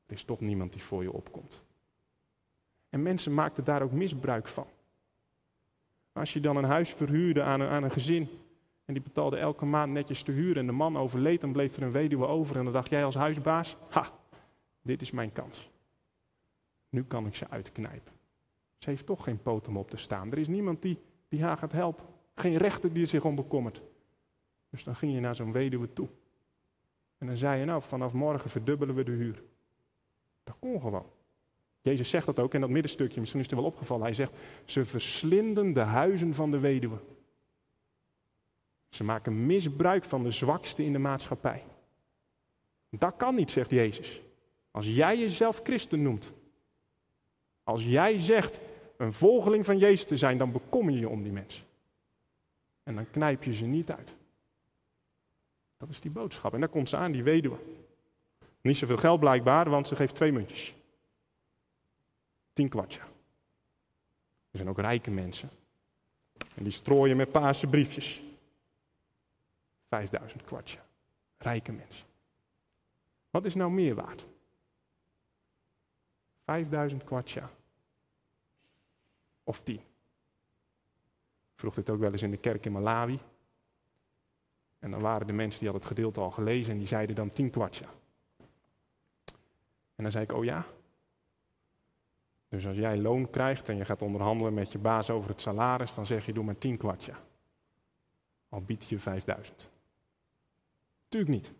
Er 0.07 0.14
is 0.14 0.25
toch 0.25 0.40
niemand 0.40 0.72
die 0.72 0.83
voor 0.83 1.03
je 1.03 1.12
opkomt. 1.12 1.65
En 2.97 3.03
mensen 3.03 3.35
maakten 3.35 3.65
daar 3.65 3.83
ook 3.83 3.93
misbruik 3.93 4.49
van. 4.49 4.67
Als 6.13 6.33
je 6.33 6.41
dan 6.41 6.57
een 6.57 6.65
huis 6.65 6.91
verhuurde 6.91 7.43
aan 7.43 7.61
een, 7.61 7.69
aan 7.69 7.83
een 7.83 7.91
gezin. 7.91 8.29
En 8.85 8.95
die 8.95 9.03
betaalde 9.03 9.37
elke 9.37 9.65
maand 9.65 9.93
netjes 9.93 10.23
te 10.23 10.33
huren. 10.33 10.57
En 10.57 10.67
de 10.67 10.73
man 10.73 10.97
overleed, 10.97 11.41
dan 11.41 11.53
bleef 11.53 11.77
er 11.77 11.83
een 11.83 11.93
weduwe 11.93 12.27
over. 12.27 12.57
En 12.57 12.65
dan 12.65 12.73
dacht 12.73 12.91
jij 12.91 13.05
als 13.05 13.15
huisbaas: 13.15 13.77
ha, 13.89 14.13
dit 14.83 15.03
is 15.03 15.11
mijn 15.11 15.33
kans. 15.33 15.71
Nu 16.89 17.05
kan 17.05 17.27
ik 17.27 17.35
ze 17.35 17.51
uitknijpen. 17.51 18.13
Ze 18.79 18.91
heeft 18.91 19.07
toch 19.07 19.25
geen 19.25 19.43
poot 19.43 19.69
om 19.69 19.77
op 19.77 19.91
te 19.91 19.97
staan. 19.97 20.33
Er 20.33 20.39
is 20.39 20.49
niemand 20.49 20.83
die, 20.83 20.99
die 21.29 21.43
haar 21.43 21.57
gaat 21.57 21.73
helpen. 21.73 22.05
Geen 22.35 22.57
rechter 22.57 22.93
die 22.93 23.07
zich 23.07 23.25
om 23.25 23.35
bekommert. 23.35 23.83
Dus 24.71 24.85
dan 24.85 24.97
ging 24.97 25.13
je 25.13 25.21
naar 25.21 25.35
zo'n 25.35 25.53
weduwe 25.53 25.93
toe. 25.93 26.09
En 27.19 27.27
dan 27.27 27.37
zei 27.37 27.59
je, 27.61 27.65
nou, 27.65 27.83
vanaf 27.83 28.13
morgen 28.13 28.51
verdubbelen 28.51 28.95
we 28.95 29.05
de 29.05 29.13
huur. 29.13 29.43
Dat 30.45 30.57
kon 30.59 30.81
gewoon. 30.81 31.15
Jezus 31.90 32.11
zegt 32.11 32.27
dat 32.27 32.38
ook 32.38 32.55
in 32.55 32.61
dat 32.61 32.70
middenstukje, 32.70 33.20
misschien 33.20 33.40
is 33.40 33.46
het 33.46 33.59
wel 33.59 33.68
opgevallen. 33.68 34.05
Hij 34.05 34.14
zegt, 34.14 34.33
ze 34.64 34.85
verslinden 34.85 35.72
de 35.72 35.81
huizen 35.81 36.35
van 36.35 36.51
de 36.51 36.59
weduwe. 36.59 36.99
Ze 38.88 39.05
maken 39.05 39.46
misbruik 39.46 40.05
van 40.05 40.22
de 40.22 40.31
zwakste 40.31 40.85
in 40.85 40.92
de 40.92 40.99
maatschappij. 40.99 41.64
Dat 42.90 43.14
kan 43.16 43.35
niet, 43.35 43.51
zegt 43.51 43.70
Jezus. 43.70 44.20
Als 44.70 44.87
jij 44.87 45.18
jezelf 45.18 45.61
christen 45.62 46.03
noemt, 46.03 46.33
als 47.64 47.85
jij 47.85 48.18
zegt 48.18 48.61
een 48.96 49.12
volgeling 49.12 49.64
van 49.64 49.79
Jezus 49.79 50.07
te 50.07 50.16
zijn, 50.16 50.38
dan 50.38 50.53
bekom 50.53 50.90
je 50.90 50.99
je 50.99 51.09
om 51.09 51.22
die 51.22 51.33
mensen. 51.33 51.64
En 52.83 52.94
dan 52.94 53.11
knijp 53.11 53.42
je 53.42 53.55
ze 53.55 53.64
niet 53.64 53.90
uit. 53.90 54.16
Dat 55.77 55.88
is 55.88 56.01
die 56.01 56.11
boodschap. 56.11 56.55
En 56.55 56.61
daar 56.61 56.68
komt 56.68 56.88
ze 56.88 56.96
aan, 56.96 57.12
die 57.12 57.22
weduwe. 57.22 57.57
Niet 58.61 58.77
zoveel 58.77 58.96
geld 58.96 59.20
blijkbaar, 59.20 59.70
want 59.70 59.88
ze 59.88 59.96
geeft 59.96 60.14
twee 60.14 60.33
muntjes. 60.33 60.76
Tien 62.57 62.69
kwartje. 62.69 63.01
Er 64.51 64.57
zijn 64.62 64.69
ook 64.69 64.79
rijke 64.79 65.11
mensen. 65.11 65.51
En 66.55 66.62
die 66.62 66.73
strooien 66.73 67.16
met 67.16 67.33
paarse 67.33 67.66
briefjes. 67.66 68.23
Vijfduizend 69.88 70.45
kwartje. 70.45 70.79
Rijke 71.38 71.73
mensen. 71.73 72.07
Wat 73.31 73.45
is 73.45 73.55
nou 73.55 73.71
meer 73.71 73.95
waard? 73.95 74.27
5000 76.45 77.05
kwartja. 77.05 77.51
Of 79.45 79.61
10. 79.61 79.75
Ik 79.77 79.83
vroeg 81.55 81.75
dit 81.75 81.90
ook 81.90 82.01
wel 82.01 82.12
eens 82.12 82.23
in 82.23 82.31
de 82.31 82.37
kerk 82.37 82.64
in 82.64 82.73
Malawi. 82.73 83.21
En 84.79 84.90
dan 84.90 85.01
waren 85.01 85.27
de 85.27 85.33
mensen 85.33 85.61
die 85.61 85.69
hadden 85.69 85.88
het 85.88 85.97
gedeelte 85.97 86.21
al 86.21 86.31
gelezen 86.31 86.73
en 86.73 86.79
die 86.79 86.87
zeiden 86.87 87.16
dan 87.16 87.31
10 87.31 87.51
kwartja. 87.51 87.87
En 89.95 90.03
dan 90.03 90.11
zei 90.11 90.25
ik, 90.25 90.33
oh 90.33 90.45
ja. 90.45 90.66
Dus 92.57 92.66
als 92.66 92.77
jij 92.77 92.97
loon 92.97 93.31
krijgt 93.31 93.69
en 93.69 93.77
je 93.77 93.85
gaat 93.85 94.03
onderhandelen 94.03 94.55
met 94.55 94.73
je 94.73 94.79
baas 94.79 95.11
over 95.11 95.31
het 95.31 95.40
salaris, 95.40 95.95
dan 95.95 96.07
zeg 96.07 96.27
je 96.27 96.33
doe 96.33 96.45
maar 96.45 96.59
10 96.59 96.77
kwartja. 96.77 97.19
Al 98.49 98.61
biedt 98.61 98.88
je 98.88 98.99
5000. 98.99 99.71
Tuurlijk 101.09 101.33
niet. 101.33 101.53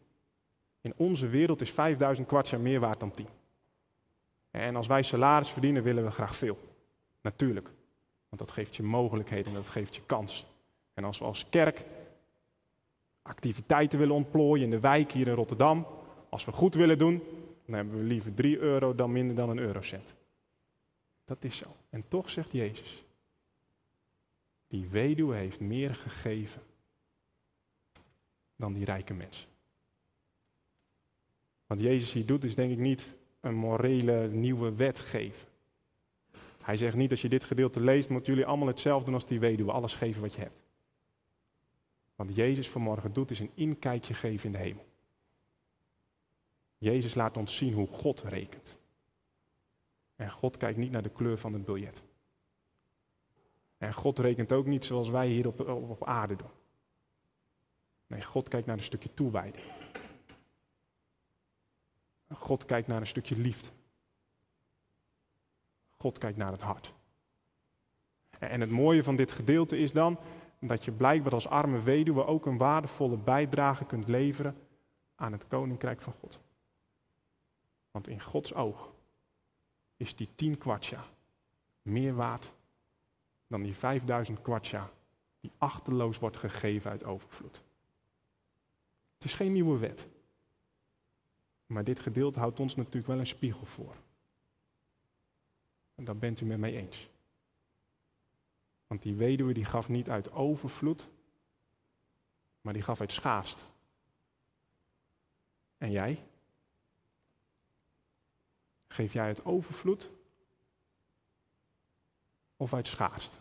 In 0.81 0.93
onze 0.97 1.29
wereld 1.29 1.61
is 1.61 1.71
5000 1.71 2.27
kwartja 2.27 2.59
meer 2.59 2.81
waard 2.81 3.01
dan 3.01 3.11
10. 3.11 3.27
En 4.51 4.77
als 4.77 4.87
wij 4.87 5.03
salaris 5.03 5.51
verdienen, 5.51 5.83
willen 5.83 6.05
we 6.05 6.11
graag 6.11 6.37
veel. 6.37 6.59
Natuurlijk. 7.21 7.71
Want 8.29 8.41
dat 8.41 8.51
geeft 8.51 8.77
je 8.77 8.83
mogelijkheden 8.83 9.47
en 9.47 9.55
dat 9.55 9.69
geeft 9.69 9.97
je 9.97 10.03
kans. 10.07 10.47
En 10.95 11.05
als 11.05 11.19
we 11.19 11.25
als 11.25 11.49
kerk 11.49 11.85
activiteiten 13.23 13.99
willen 13.99 14.15
ontplooien 14.15 14.65
in 14.65 14.71
de 14.71 14.81
wijk 14.81 15.13
hier 15.13 15.27
in 15.27 15.35
Rotterdam, 15.35 15.87
als 16.29 16.45
we 16.45 16.53
goed 16.53 16.75
willen 16.75 16.99
doen, 16.99 17.23
dan 17.67 17.75
hebben 17.75 17.97
we 17.97 18.03
liever 18.03 18.35
3 18.35 18.59
euro 18.59 18.95
dan 18.95 19.13
minder 19.13 19.37
dan 19.37 19.49
een 19.49 19.59
eurocent. 19.59 20.16
Dat 21.27 21.45
is 21.45 21.57
zo. 21.57 21.77
En 21.91 22.09
toch 22.09 22.31
zegt 22.31 22.53
Jezus, 22.53 23.05
die 24.67 24.89
weduwe 24.89 25.35
heeft 25.35 25.61
meer 25.61 25.95
gegeven 25.95 26.63
dan 28.57 28.73
die 28.73 28.85
rijke 28.85 29.15
mens. 29.15 29.47
Wat 31.67 31.81
Jezus 31.81 32.13
hier 32.13 32.27
doet 32.27 32.45
is 32.45 32.55
denk 32.55 32.71
ik 32.71 32.79
niet 32.79 33.15
een 33.41 33.55
morele 33.55 34.29
nieuwe 34.29 34.75
wet 34.75 35.01
geven. 35.01 35.49
Hij 36.63 36.77
zegt 36.77 36.97
niet, 36.97 37.11
als 37.11 37.23
je 37.23 37.29
dit 37.29 37.45
gedeelte 37.45 37.81
leest, 37.81 38.09
moeten 38.09 38.33
jullie 38.33 38.49
allemaal 38.49 38.69
hetzelfde 38.69 39.05
doen 39.05 39.15
als 39.15 39.27
die 39.27 39.41
weduwe, 39.41 39.73
alles 39.73 39.95
geven 39.95 40.23
wat 40.23 40.35
je 40.35 40.41
hebt. 40.41 40.61
Wat 42.15 42.37
Jezus 42.37 42.69
vanmorgen 42.69 43.13
doet, 43.13 43.31
is 43.31 43.41
een 43.41 43.51
inkijkje 43.55 44.15
geven 44.15 44.47
in 44.47 44.53
de 44.53 44.59
hemel. 44.59 44.87
Jezus 46.79 47.15
laat 47.15 47.37
ons 47.37 47.57
zien 47.57 47.73
hoe 47.73 47.87
God 47.87 48.23
rekent. 48.23 48.79
En 50.17 50.31
God 50.31 50.57
kijkt 50.57 50.79
niet 50.79 50.91
naar 50.93 51.03
de 51.03 51.11
kleur 51.11 51.39
van 51.39 51.53
het 51.53 51.65
biljet. 51.65 52.03
En 53.79 53.95
God 53.95 54.19
rekent 54.19 54.53
ook 54.53 54.67
niet 54.67 54.85
zoals 54.85 55.09
wij 55.09 55.29
hier 55.29 55.47
op, 55.47 55.61
op 55.69 56.05
aarde 56.07 56.37
doen. 56.37 56.51
Nee, 58.07 58.23
God 58.23 58.49
kijkt 58.49 58.67
naar 58.67 58.77
een 58.77 58.83
stukje 58.83 59.15
toewijding. 59.15 59.65
God 62.33 62.65
kijkt 62.65 62.89
naar 62.89 63.01
een 63.01 63.07
stukje 63.07 63.37
liefde. 63.37 63.69
God 65.97 66.19
kijkt 66.19 66.39
naar 66.39 66.53
het 66.53 66.63
hart. 66.63 66.95
En 68.39 68.61
het 68.61 68.71
mooie 68.71 69.05
van 69.05 69.17
dit 69.17 69.33
gedeelte 69.33 69.79
is 69.79 69.93
dan 69.93 70.19
dat 70.61 70.85
je 70.85 70.93
blijkbaar 70.93 71.33
als 71.33 71.49
arme 71.49 71.83
weduwe 71.83 72.25
ook 72.25 72.47
een 72.47 72.57
waardevolle 72.57 73.17
bijdrage 73.17 73.85
kunt 73.85 74.09
leveren 74.09 74.57
aan 75.15 75.33
het 75.33 75.47
koninkrijk 75.47 76.03
van 76.03 76.13
God. 76.13 76.41
Want 77.91 78.09
in 78.09 78.23
Gods 78.23 78.55
oog 78.55 78.93
is 79.97 80.17
die 80.17 80.29
tien 80.35 80.59
kwartja 80.59 81.05
meer 81.83 82.15
waard 82.15 82.53
dan 83.47 83.63
die 83.63 83.75
5000 83.75 84.43
kwartja 84.43 84.91
die 85.41 85.53
achterloos 85.59 86.19
wordt 86.19 86.37
gegeven 86.37 86.91
uit 86.91 87.05
overvloed. 87.05 87.63
Het 89.15 89.25
is 89.25 89.35
geen 89.35 89.53
nieuwe 89.53 89.79
wet. 89.79 90.09
Maar 91.67 91.85
dit 91.85 92.01
gedeelte 92.01 92.39
houdt 92.39 92.61
ons 92.61 92.77
natuurlijk 92.77 93.07
wel 93.07 93.19
een 93.19 93.27
spiegel 93.27 93.67
voor. 93.67 93.97
En 95.95 96.05
dat 96.05 96.19
bent 96.19 96.41
u 96.41 96.45
met 96.45 96.59
mij 96.59 96.75
eens. 96.75 97.09
Want 98.87 99.03
die 99.03 99.15
weduwe 99.15 99.53
die 99.53 99.65
gaf 99.65 99.89
niet 99.89 100.11
uit 100.11 100.33
overvloed, 100.33 101.09
maar 102.61 102.73
die 102.73 102.83
gaf 102.83 103.01
uit 103.01 103.13
schaarste. 103.13 103.63
En 105.79 105.91
jij? 105.91 106.26
Geef 108.97 109.13
jij 109.13 109.25
uit 109.25 109.45
overvloed 109.45 110.11
of 112.57 112.75
uit 112.75 112.87
schaarste? 112.87 113.37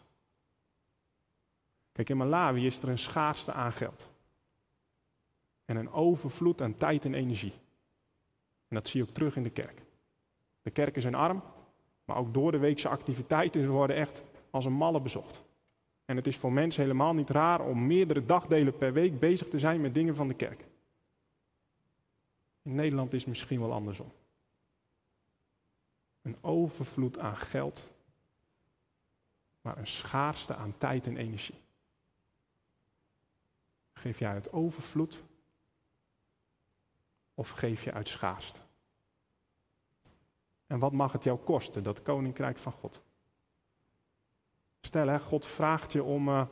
Kijk, 1.91 2.09
in 2.09 2.17
Malawi 2.17 2.65
is 2.65 2.79
er 2.79 2.89
een 2.89 2.99
schaarste 2.99 3.53
aan 3.53 3.71
geld. 3.71 4.09
En 5.65 5.75
een 5.75 5.91
overvloed 5.91 6.61
aan 6.61 6.75
tijd 6.75 7.05
en 7.05 7.13
energie. 7.13 7.53
En 8.67 8.75
dat 8.75 8.87
zie 8.87 9.01
je 9.01 9.07
ook 9.07 9.13
terug 9.13 9.35
in 9.35 9.43
de 9.43 9.49
kerk. 9.49 9.81
De 10.61 10.71
kerken 10.71 11.01
zijn 11.01 11.15
arm, 11.15 11.43
maar 12.05 12.17
ook 12.17 12.33
door 12.33 12.51
de 12.51 12.57
weekse 12.57 12.89
activiteiten 12.89 13.69
worden 13.69 13.95
echt 13.95 14.23
als 14.49 14.65
een 14.65 14.73
malle 14.73 15.01
bezocht. 15.01 15.43
En 16.05 16.15
het 16.15 16.27
is 16.27 16.37
voor 16.37 16.51
mensen 16.51 16.81
helemaal 16.81 17.13
niet 17.13 17.29
raar 17.29 17.61
om 17.61 17.87
meerdere 17.87 18.25
dagdelen 18.25 18.77
per 18.77 18.93
week 18.93 19.19
bezig 19.19 19.49
te 19.49 19.59
zijn 19.59 19.81
met 19.81 19.93
dingen 19.93 20.15
van 20.15 20.27
de 20.27 20.35
kerk. 20.35 20.65
In 22.61 22.75
Nederland 22.75 23.13
is 23.13 23.19
het 23.19 23.29
misschien 23.29 23.59
wel 23.59 23.73
andersom. 23.73 24.11
Een 26.25 26.37
overvloed 26.41 27.19
aan 27.19 27.37
geld, 27.37 27.91
maar 29.61 29.77
een 29.77 29.87
schaarste 29.87 30.55
aan 30.55 30.77
tijd 30.77 31.07
en 31.07 31.17
energie. 31.17 31.61
Geef 33.93 34.19
jij 34.19 34.29
uit 34.29 34.51
overvloed 34.51 35.23
of 37.33 37.49
geef 37.49 37.83
je 37.83 37.93
uit 37.93 38.07
schaarste? 38.07 38.59
En 40.67 40.79
wat 40.79 40.91
mag 40.91 41.11
het 41.11 41.23
jou 41.23 41.39
kosten, 41.39 41.83
dat 41.83 42.01
koninkrijk 42.01 42.57
van 42.57 42.71
God? 42.71 43.01
Stel, 44.81 45.07
hè, 45.07 45.19
God 45.19 45.45
vraagt 45.45 45.91
je 45.91 46.03
om 46.03 46.27
uh, 46.27 46.47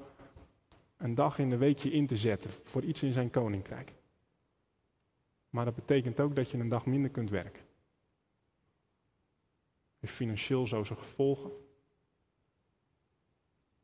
een 0.97 1.15
dag 1.15 1.39
in 1.39 1.49
de 1.49 1.57
week 1.57 1.77
je 1.77 1.91
in 1.91 2.07
te 2.07 2.17
zetten 2.17 2.51
voor 2.63 2.83
iets 2.83 3.03
in 3.03 3.13
zijn 3.13 3.29
koninkrijk. 3.29 3.93
Maar 5.49 5.65
dat 5.65 5.75
betekent 5.75 6.19
ook 6.19 6.35
dat 6.35 6.49
je 6.49 6.57
een 6.57 6.69
dag 6.69 6.85
minder 6.85 7.11
kunt 7.11 7.29
werken. 7.29 7.62
Heeft 10.03 10.15
financieel 10.15 10.67
zo 10.67 10.83
zijn 10.83 10.99
gevolgen. 10.99 11.51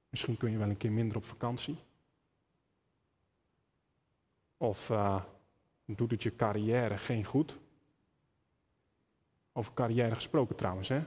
Misschien 0.10 0.38
kun 0.38 0.52
je 0.52 0.58
wel 0.58 0.70
een 0.70 0.78
keer 0.78 0.92
minder 0.92 1.18
op 1.18 1.26
vakantie. 1.26 1.78
Of 4.58 4.90
uh, 4.90 5.24
doet 5.86 6.12
het 6.12 6.24
je 6.24 6.36
carrière 6.36 6.98
geen 6.98 7.26
goed? 7.26 7.58
Over 9.54 9.74
carrière 9.74 10.16
gesproken 10.16 10.56
trouwens, 10.56 10.90
hè? 10.90 11.04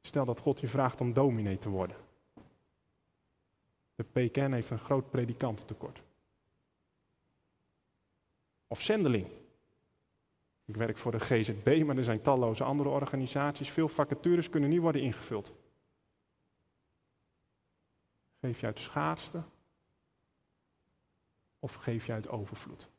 Stel 0.00 0.24
dat 0.24 0.40
God 0.40 0.60
je 0.60 0.68
vraagt 0.68 1.00
om 1.00 1.12
dominee 1.12 1.58
te 1.58 1.68
worden. 1.68 1.96
De 3.94 4.04
PKN 4.04 4.52
heeft 4.52 4.70
een 4.70 4.78
groot 4.78 5.10
predikantentekort. 5.10 6.02
Of 8.66 8.80
zendeling. 8.80 9.26
Ik 10.66 10.76
werk 10.76 10.96
voor 10.96 11.12
de 11.12 11.20
GZB, 11.20 11.82
maar 11.84 11.96
er 11.96 12.04
zijn 12.04 12.22
talloze 12.22 12.64
andere 12.64 12.88
organisaties. 12.88 13.70
Veel 13.70 13.88
vacatures 13.88 14.48
kunnen 14.48 14.68
niet 14.68 14.80
worden 14.80 15.02
ingevuld. 15.02 15.54
Geef 18.40 18.60
je 18.60 18.66
uit 18.66 18.78
schaarste 18.78 19.42
of 21.58 21.74
geef 21.74 22.06
je 22.06 22.12
uit 22.12 22.28
overvloed? 22.28 22.90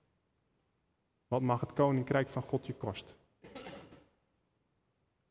Wat 1.27 1.41
mag 1.41 1.59
het 1.59 1.73
koninkrijk 1.73 2.29
van 2.29 2.43
God 2.43 2.65
je 2.65 2.73
kosten? 2.73 3.15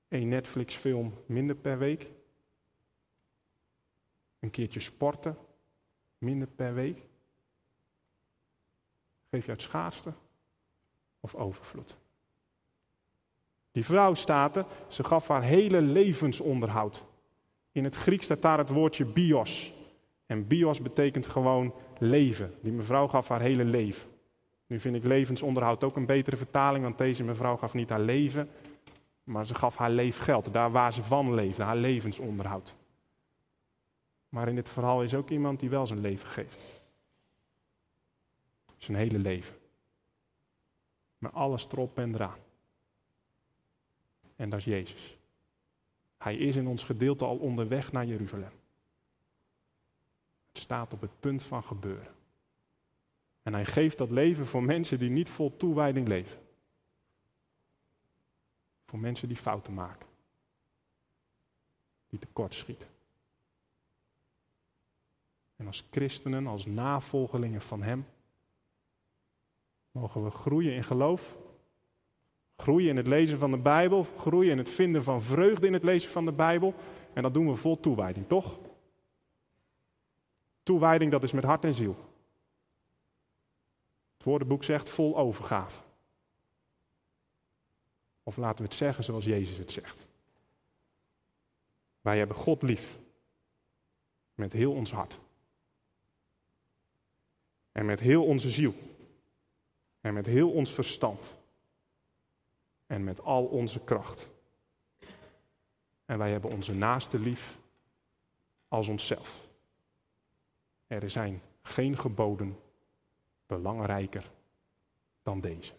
Een 0.08 0.28
Netflix-film 0.28 1.22
minder 1.26 1.56
per 1.56 1.78
week? 1.78 2.10
Een 4.38 4.50
keertje 4.50 4.80
sporten 4.80 5.38
minder 6.18 6.48
per 6.48 6.74
week? 6.74 7.06
Geef 9.30 9.44
je 9.44 9.50
uit 9.50 9.62
schaarste 9.62 10.14
of 11.20 11.34
overvloed? 11.34 11.96
Die 13.76 13.84
vrouw 13.84 14.14
staat 14.14 14.56
er, 14.56 14.66
ze 14.88 15.04
gaf 15.04 15.28
haar 15.28 15.42
hele 15.42 15.80
levensonderhoud. 15.80 17.04
In 17.72 17.84
het 17.84 17.96
Grieks 17.96 18.24
staat 18.24 18.42
daar 18.42 18.58
het 18.58 18.68
woordje 18.68 19.04
bios. 19.04 19.72
En 20.26 20.46
bios 20.46 20.82
betekent 20.82 21.26
gewoon 21.26 21.74
leven. 21.98 22.54
Die 22.60 22.72
mevrouw 22.72 23.06
gaf 23.08 23.28
haar 23.28 23.40
hele 23.40 23.64
leven. 23.64 24.08
Nu 24.66 24.80
vind 24.80 24.96
ik 24.96 25.04
levensonderhoud 25.04 25.84
ook 25.84 25.96
een 25.96 26.06
betere 26.06 26.36
vertaling, 26.36 26.84
want 26.84 26.98
deze 26.98 27.24
mevrouw 27.24 27.56
gaf 27.56 27.74
niet 27.74 27.90
haar 27.90 28.00
leven, 28.00 28.48
maar 29.24 29.46
ze 29.46 29.54
gaf 29.54 29.76
haar 29.76 29.90
leefgeld, 29.90 30.52
daar 30.52 30.70
waar 30.70 30.92
ze 30.92 31.02
van 31.02 31.34
leefde, 31.34 31.62
haar 31.62 31.76
levensonderhoud. 31.76 32.76
Maar 34.28 34.48
in 34.48 34.54
dit 34.54 34.68
verhaal 34.68 35.02
is 35.02 35.14
ook 35.14 35.30
iemand 35.30 35.60
die 35.60 35.70
wel 35.70 35.86
zijn 35.86 36.00
leven 36.00 36.28
geeft. 36.28 36.60
Zijn 38.76 38.96
hele 38.96 39.18
leven. 39.18 39.56
Met 41.18 41.32
alles 41.32 41.66
erop 41.72 41.98
en 41.98 42.14
eraan. 42.14 42.44
En 44.36 44.50
dat 44.50 44.58
is 44.58 44.64
Jezus. 44.64 45.16
Hij 46.18 46.36
is 46.36 46.56
in 46.56 46.66
ons 46.66 46.84
gedeelte 46.84 47.24
al 47.24 47.36
onderweg 47.36 47.92
naar 47.92 48.06
Jeruzalem. 48.06 48.52
Het 50.48 50.58
staat 50.58 50.92
op 50.92 51.00
het 51.00 51.20
punt 51.20 51.42
van 51.42 51.62
gebeuren. 51.62 52.14
En 53.42 53.52
hij 53.52 53.64
geeft 53.64 53.98
dat 53.98 54.10
leven 54.10 54.46
voor 54.46 54.62
mensen 54.62 54.98
die 54.98 55.10
niet 55.10 55.28
vol 55.28 55.56
toewijding 55.56 56.08
leven. 56.08 56.40
Voor 58.86 58.98
mensen 58.98 59.28
die 59.28 59.36
fouten 59.36 59.74
maken. 59.74 60.06
Die 62.08 62.18
tekort 62.18 62.54
schieten. 62.54 62.88
En 65.56 65.66
als 65.66 65.84
christenen, 65.90 66.46
als 66.46 66.66
navolgelingen 66.66 67.60
van 67.60 67.82
Hem, 67.82 68.06
mogen 69.90 70.24
we 70.24 70.30
groeien 70.30 70.74
in 70.74 70.84
geloof, 70.84 71.36
groeien 72.56 72.88
in 72.88 72.96
het 72.96 73.06
lezen 73.06 73.38
van 73.38 73.50
de 73.50 73.58
Bijbel, 73.58 74.06
groeien 74.18 74.50
in 74.50 74.58
het 74.58 74.70
vinden 74.70 75.04
van 75.04 75.22
vreugde 75.22 75.66
in 75.66 75.72
het 75.72 75.84
lezen 75.84 76.10
van 76.10 76.24
de 76.24 76.32
Bijbel. 76.32 76.74
En 77.12 77.22
dat 77.22 77.34
doen 77.34 77.48
we 77.48 77.56
vol 77.56 77.80
toewijding, 77.80 78.28
toch? 78.28 78.58
Toewijding, 80.62 81.10
dat 81.10 81.22
is 81.22 81.32
met 81.32 81.44
hart 81.44 81.64
en 81.64 81.74
ziel. 81.74 81.96
Het 84.16 84.26
woordenboek 84.26 84.64
zegt 84.64 84.88
vol 84.88 85.16
overgave. 85.16 85.82
Of 88.22 88.36
laten 88.36 88.56
we 88.56 88.64
het 88.64 88.74
zeggen 88.74 89.04
zoals 89.04 89.24
Jezus 89.24 89.58
het 89.58 89.72
zegt. 89.72 90.06
Wij 92.00 92.18
hebben 92.18 92.36
God 92.36 92.62
lief. 92.62 92.98
Met 94.34 94.52
heel 94.52 94.72
ons 94.72 94.92
hart. 94.92 95.18
En 97.72 97.86
met 97.86 98.00
heel 98.00 98.24
onze 98.24 98.50
ziel. 98.50 98.74
En 100.00 100.14
met 100.14 100.26
heel 100.26 100.50
ons 100.50 100.72
verstand. 100.72 101.36
En 102.86 103.04
met 103.04 103.20
al 103.22 103.44
onze 103.44 103.80
kracht. 103.84 104.30
En 106.04 106.18
wij 106.18 106.30
hebben 106.30 106.50
onze 106.50 106.74
naaste 106.74 107.18
lief 107.18 107.58
als 108.68 108.88
onszelf. 108.88 109.48
Er 110.86 111.10
zijn 111.10 111.42
geen 111.62 111.98
geboden 111.98 112.58
belangrijker 113.46 114.30
dan 115.22 115.40
deze. 115.40 115.74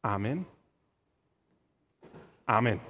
Amen. 0.00 0.46
Amen. 2.44 2.80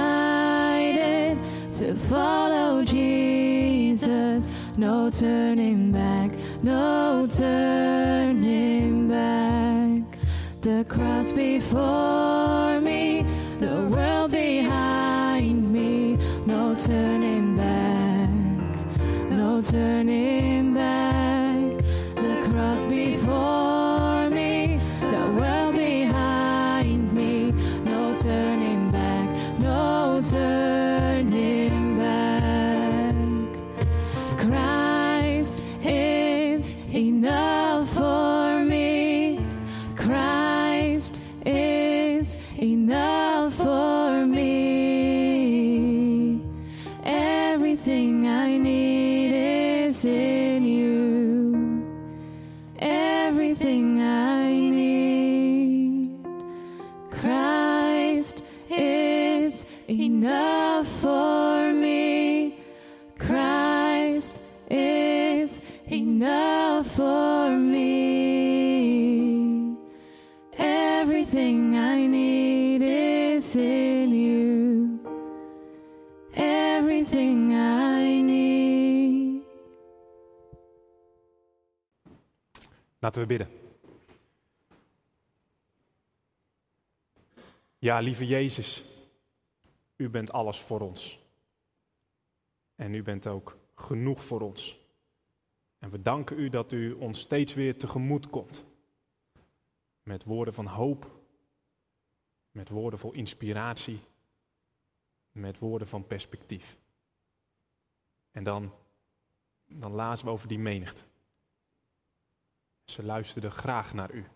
Decided 0.00 1.38
to 1.74 1.94
follow 1.94 2.82
Jesus, 2.84 4.48
no 4.76 5.10
turning 5.10 5.92
back, 5.92 6.30
no 6.62 7.26
turning 7.26 9.08
back. 9.08 10.18
The 10.62 10.84
cross 10.88 11.32
before 11.32 12.80
me, 12.80 13.24
the 13.58 13.88
world 13.94 14.30
behind 14.32 15.70
me, 15.70 16.16
no 16.46 16.74
turning 16.74 17.56
back, 17.56 19.30
no 19.30 19.62
turning 19.62 20.59
Laten 83.10 83.28
we 83.28 83.36
bidden. 83.36 83.58
Ja, 87.78 87.98
lieve 87.98 88.26
Jezus, 88.26 88.84
u 89.96 90.08
bent 90.08 90.32
alles 90.32 90.60
voor 90.60 90.80
ons. 90.80 91.18
En 92.74 92.94
u 92.94 93.02
bent 93.02 93.26
ook 93.26 93.56
genoeg 93.74 94.24
voor 94.24 94.40
ons. 94.40 94.78
En 95.78 95.90
we 95.90 96.02
danken 96.02 96.38
u 96.38 96.48
dat 96.48 96.72
u 96.72 96.92
ons 96.92 97.20
steeds 97.20 97.54
weer 97.54 97.78
tegemoet 97.78 98.30
komt. 98.30 98.64
Met 100.02 100.24
woorden 100.24 100.54
van 100.54 100.66
hoop, 100.66 101.20
met 102.50 102.68
woorden 102.68 102.98
vol 102.98 103.12
inspiratie, 103.12 104.00
met 105.32 105.58
woorden 105.58 105.88
van 105.88 106.06
perspectief. 106.06 106.78
En 108.30 108.44
dan, 108.44 108.72
dan 109.66 109.92
lazen 109.92 110.26
we 110.26 110.32
over 110.32 110.48
die 110.48 110.58
menigte. 110.58 111.08
Ze 112.90 113.04
luisterden 113.04 113.52
graag 113.52 113.94
naar 113.94 114.12
u. 114.12 114.26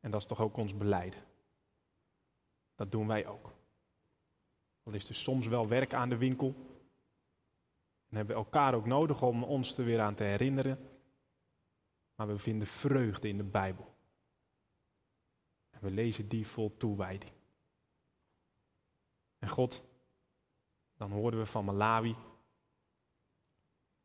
En 0.00 0.10
dat 0.10 0.20
is 0.20 0.26
toch 0.26 0.40
ook 0.40 0.56
ons 0.56 0.76
beleiden. 0.76 1.24
Dat 2.74 2.92
doen 2.92 3.06
wij 3.06 3.26
ook. 3.26 3.52
Al 4.82 4.92
is 4.92 5.08
er 5.08 5.14
soms 5.14 5.46
wel 5.46 5.68
werk 5.68 5.94
aan 5.94 6.08
de 6.08 6.16
winkel. 6.16 6.54
En 8.08 8.16
hebben 8.16 8.36
we 8.36 8.42
elkaar 8.42 8.74
ook 8.74 8.86
nodig 8.86 9.22
om 9.22 9.44
ons 9.44 9.78
er 9.78 9.84
weer 9.84 10.00
aan 10.00 10.14
te 10.14 10.24
herinneren. 10.24 10.88
Maar 12.14 12.26
we 12.26 12.38
vinden 12.38 12.66
vreugde 12.66 13.28
in 13.28 13.36
de 13.36 13.44
Bijbel. 13.44 13.94
En 15.70 15.80
we 15.80 15.90
lezen 15.90 16.28
die 16.28 16.46
vol 16.46 16.76
toewijding. 16.76 17.32
En 19.38 19.48
God, 19.48 19.84
dan 20.96 21.10
hoorden 21.10 21.40
we 21.40 21.46
van 21.46 21.64
Malawi. 21.64 22.16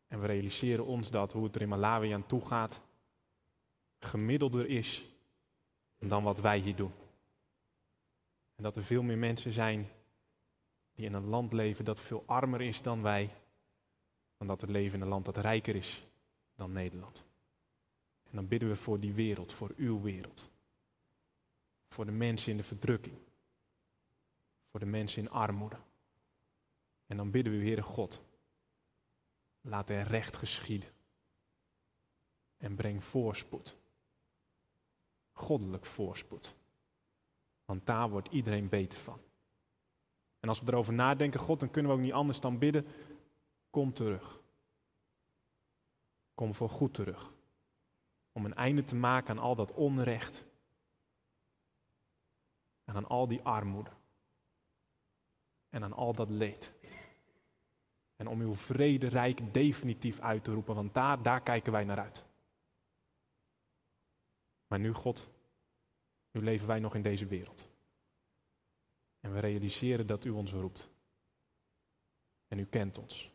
En 0.08 0.20
we 0.20 0.26
realiseren 0.26 0.86
ons 0.86 1.12
dat 1.12 1.34
hoe 1.34 1.44
het 1.44 1.56
er 1.56 1.62
in 1.62 1.70
Malawi 1.70 2.12
aan 2.12 2.28
toe 2.28 2.46
gaat, 2.46 2.82
gemiddelder 4.00 4.68
is 4.68 5.06
dan 5.98 6.24
wat 6.24 6.40
wij 6.40 6.60
hier 6.60 6.76
doen. 6.76 6.94
En 8.56 8.64
dat 8.64 8.76
er 8.76 8.84
veel 8.84 9.02
meer 9.02 9.18
mensen 9.18 9.54
zijn 9.54 9.88
die 10.94 11.06
in 11.06 11.14
een 11.14 11.28
land 11.28 11.54
leven 11.54 11.86
dat 11.86 12.00
veel 12.00 12.24
armer 12.26 12.62
is 12.62 12.82
dan 12.82 13.02
wij, 13.02 13.36
dan 14.38 14.48
dat 14.48 14.62
we 14.62 14.68
leven 14.68 14.96
in 14.96 15.02
een 15.02 15.08
land 15.08 15.26
dat 15.26 15.38
rijker 15.38 15.76
is 15.76 16.06
dan 16.56 16.72
Nederland. 16.72 17.24
En 18.24 18.36
dan 18.36 18.48
bidden 18.48 18.70
we 18.70 18.76
voor 18.76 19.00
die 19.00 19.14
wereld, 19.14 19.54
voor 19.54 19.74
uw 19.78 20.02
wereld. 20.02 20.50
Voor 21.88 22.06
de 22.06 22.12
mensen 22.12 22.52
in 22.52 22.58
de 22.58 22.64
verdrukking. 22.64 23.18
Voor 24.70 24.80
de 24.80 24.86
mensen 24.86 25.22
in 25.22 25.30
armoede. 25.30 25.78
En 27.06 27.18
dan 27.18 27.32
bidden 27.32 27.54
we, 27.54 27.66
Heere 27.66 27.82
God, 27.82 28.22
laat 29.62 29.90
er 29.90 30.08
recht 30.08 30.38
geschieden. 30.38 30.90
En 32.58 32.76
breng 32.76 33.04
voorspoed. 33.04 33.78
Goddelijk 35.39 35.86
voorspoed. 35.86 36.56
Want 37.65 37.86
daar 37.86 38.10
wordt 38.10 38.28
iedereen 38.28 38.69
beter 38.69 38.99
van. 38.99 39.21
En 40.39 40.49
als 40.49 40.62
we 40.62 40.71
erover 40.71 40.93
nadenken, 40.93 41.39
God, 41.39 41.60
dan 41.60 41.71
kunnen 41.71 41.91
we 41.91 41.97
ook 41.97 42.04
niet 42.04 42.13
anders 42.13 42.39
dan 42.39 42.58
bidden. 42.58 42.86
Kom 43.69 43.93
terug. 43.93 44.39
Kom 46.34 46.56
voor 46.56 46.69
goed 46.69 46.93
terug. 46.93 47.34
Om 48.32 48.45
een 48.45 48.56
einde 48.56 48.84
te 48.84 48.95
maken 48.95 49.30
aan 49.30 49.43
al 49.43 49.56
dat 49.56 49.73
onrecht. 49.73 50.45
En 52.84 52.95
aan 52.95 53.08
al 53.08 53.28
die 53.28 53.41
armoede. 53.41 53.91
En 55.69 55.84
aan 55.84 55.93
al 55.93 56.13
dat 56.13 56.30
leed. 56.30 56.73
En 58.15 58.28
om 58.28 58.41
uw 58.41 58.56
vrederijk 58.56 59.54
definitief 59.54 60.19
uit 60.19 60.43
te 60.43 60.54
roepen, 60.54 60.75
want 60.75 60.93
daar, 60.93 61.21
daar 61.21 61.41
kijken 61.41 61.71
wij 61.71 61.84
naar 61.84 61.99
uit. 61.99 62.28
Maar 64.70 64.80
nu, 64.80 64.94
God, 64.94 65.30
nu 66.32 66.42
leven 66.42 66.68
wij 66.68 66.80
nog 66.80 66.96
in 66.96 67.02
deze 67.02 67.26
wereld. 67.26 67.70
En 69.20 69.34
we 69.34 69.40
realiseren 69.40 70.08
dat 70.08 70.26
u 70.26 70.30
ons 70.30 70.52
roept. 70.52 70.90
En 72.48 72.60
u 72.60 72.66
kent 72.66 72.98
ons. 72.98 73.32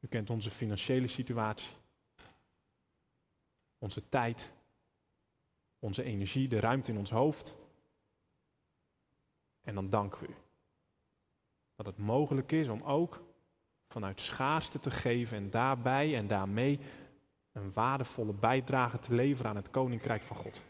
U 0.00 0.08
kent 0.08 0.30
onze 0.30 0.50
financiële 0.50 1.06
situatie, 1.06 1.76
onze 3.78 4.08
tijd, 4.08 4.52
onze 5.78 6.02
energie, 6.02 6.48
de 6.48 6.60
ruimte 6.60 6.90
in 6.90 6.98
ons 6.98 7.10
hoofd. 7.10 7.56
En 9.60 9.74
dan 9.74 9.90
danken 9.90 10.20
we 10.20 10.28
u. 10.28 10.34
Dat 11.74 11.86
het 11.86 11.98
mogelijk 11.98 12.52
is 12.52 12.68
om 12.68 12.82
ook 12.82 13.22
vanuit 13.88 14.20
schaarste 14.20 14.78
te 14.78 14.90
geven 14.90 15.36
en 15.36 15.50
daarbij 15.50 16.16
en 16.16 16.26
daarmee 16.26 16.80
een 17.52 17.72
waardevolle 17.72 18.32
bijdrage 18.32 18.98
te 18.98 19.14
leveren 19.14 19.50
aan 19.50 19.56
het 19.56 19.70
Koninkrijk 19.70 20.22
van 20.22 20.36
God. 20.36 20.60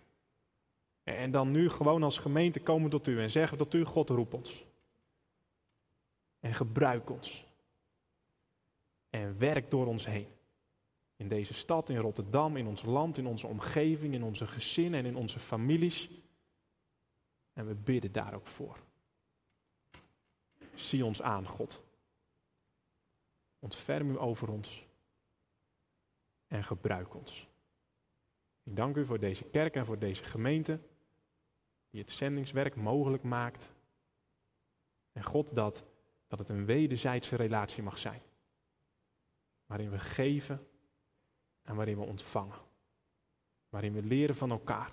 En 1.02 1.30
dan 1.30 1.50
nu 1.50 1.70
gewoon 1.70 2.02
als 2.02 2.18
gemeente 2.18 2.60
komen 2.60 2.90
tot 2.90 3.06
u 3.06 3.20
en 3.20 3.30
zeggen 3.30 3.58
tot 3.58 3.74
u, 3.74 3.84
God 3.84 4.08
roep 4.08 4.34
ons. 4.34 4.64
En 6.40 6.54
gebruik 6.54 7.10
ons. 7.10 7.46
En 9.10 9.38
werk 9.38 9.70
door 9.70 9.86
ons 9.86 10.06
heen. 10.06 10.28
In 11.16 11.28
deze 11.28 11.54
stad, 11.54 11.88
in 11.88 11.96
Rotterdam, 11.96 12.56
in 12.56 12.66
ons 12.66 12.82
land, 12.82 13.18
in 13.18 13.26
onze 13.26 13.46
omgeving, 13.46 14.14
in 14.14 14.22
onze 14.22 14.46
gezinnen 14.46 15.00
en 15.00 15.06
in 15.06 15.16
onze 15.16 15.38
families. 15.38 16.10
En 17.52 17.66
we 17.66 17.74
bidden 17.74 18.12
daar 18.12 18.34
ook 18.34 18.46
voor. 18.46 18.78
Zie 20.74 21.04
ons 21.04 21.22
aan, 21.22 21.46
God. 21.46 21.82
Ontferm 23.58 24.10
u 24.10 24.18
over 24.18 24.48
ons. 24.50 24.84
En 26.52 26.64
gebruik 26.64 27.14
ons. 27.14 27.48
Ik 28.62 28.76
dank 28.76 28.96
u 28.96 29.04
voor 29.04 29.18
deze 29.18 29.44
kerk 29.44 29.74
en 29.74 29.86
voor 29.86 29.98
deze 29.98 30.24
gemeente 30.24 30.80
die 31.90 32.00
het 32.00 32.10
zendingswerk 32.10 32.76
mogelijk 32.76 33.22
maakt. 33.22 33.72
En 35.12 35.22
God 35.22 35.54
dat, 35.54 35.84
dat 36.26 36.38
het 36.38 36.48
een 36.48 36.64
wederzijdse 36.64 37.36
relatie 37.36 37.82
mag 37.82 37.98
zijn. 37.98 38.22
Waarin 39.66 39.90
we 39.90 39.98
geven 39.98 40.66
en 41.62 41.74
waarin 41.74 41.98
we 41.98 42.04
ontvangen. 42.04 42.58
Waarin 43.68 43.92
we 43.92 44.02
leren 44.02 44.34
van 44.34 44.50
elkaar. 44.50 44.92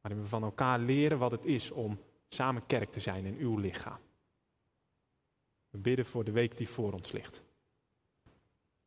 Waarin 0.00 0.22
we 0.22 0.28
van 0.28 0.42
elkaar 0.42 0.78
leren 0.78 1.18
wat 1.18 1.30
het 1.30 1.44
is 1.44 1.70
om 1.70 2.00
samen 2.28 2.66
kerk 2.66 2.92
te 2.92 3.00
zijn 3.00 3.24
in 3.24 3.36
uw 3.36 3.56
lichaam. 3.56 4.00
We 5.70 5.78
bidden 5.78 6.06
voor 6.06 6.24
de 6.24 6.32
week 6.32 6.56
die 6.56 6.68
voor 6.68 6.92
ons 6.92 7.12
ligt. 7.12 7.42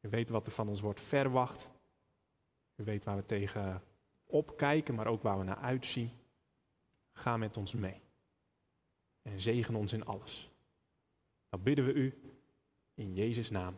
U 0.05 0.09
weet 0.09 0.29
wat 0.29 0.45
er 0.45 0.51
van 0.51 0.67
ons 0.67 0.81
wordt 0.81 1.01
verwacht. 1.01 1.69
U 2.75 2.83
weet 2.83 3.03
waar 3.03 3.15
we 3.15 3.25
tegen 3.25 3.83
opkijken, 4.25 4.95
maar 4.95 5.07
ook 5.07 5.21
waar 5.21 5.37
we 5.37 5.43
naar 5.43 5.57
uitzien. 5.57 6.11
Ga 7.13 7.37
met 7.37 7.57
ons 7.57 7.73
mee. 7.73 8.01
En 9.21 9.41
zegen 9.41 9.75
ons 9.75 9.93
in 9.93 10.05
alles. 10.05 10.51
Dat 11.49 11.63
bidden 11.63 11.85
we 11.85 11.93
u 11.93 12.33
in 12.93 13.13
Jezus' 13.13 13.49
naam. 13.49 13.77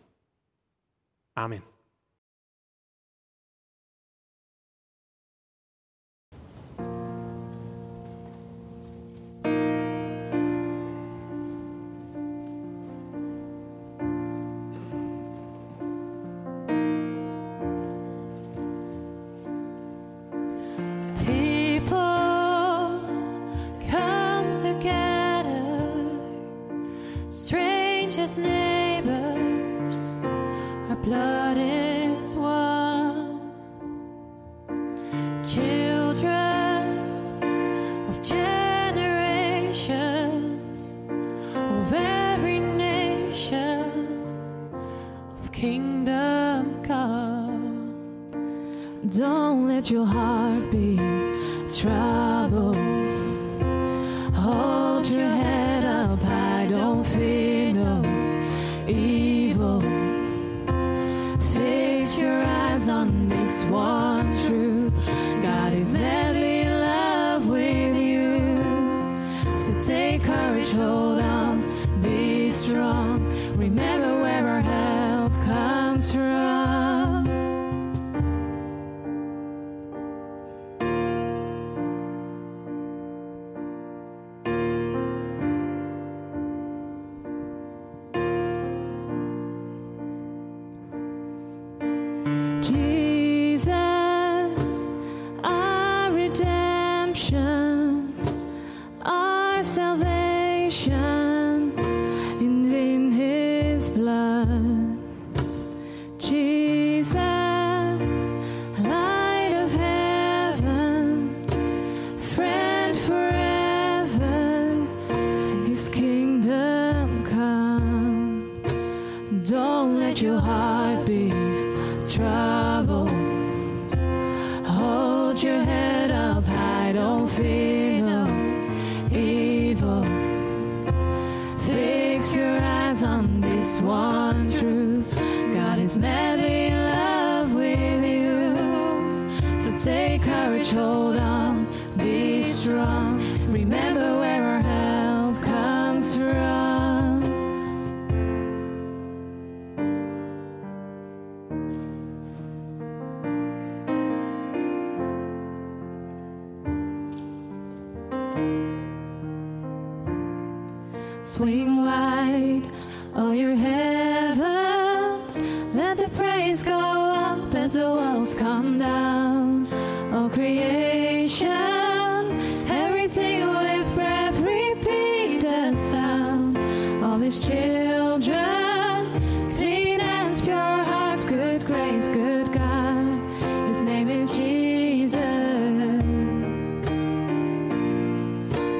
Amen. 1.34 1.64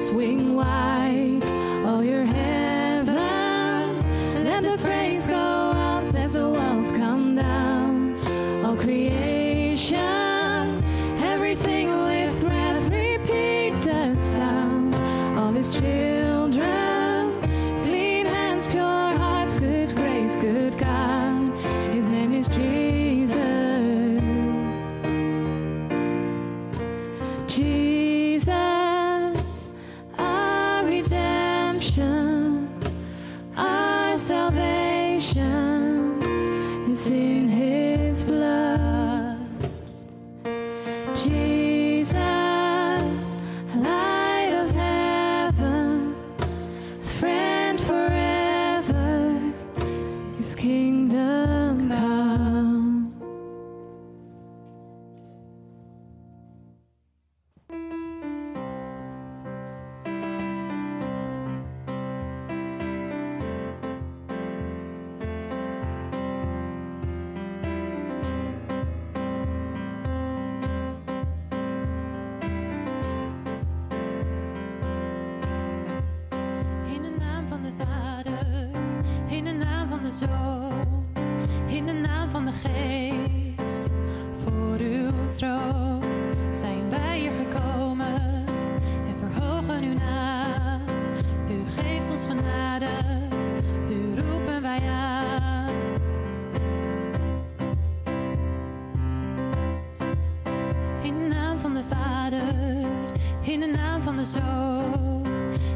swing 0.08 0.54
wide. 0.54 0.87
zo 104.32 104.40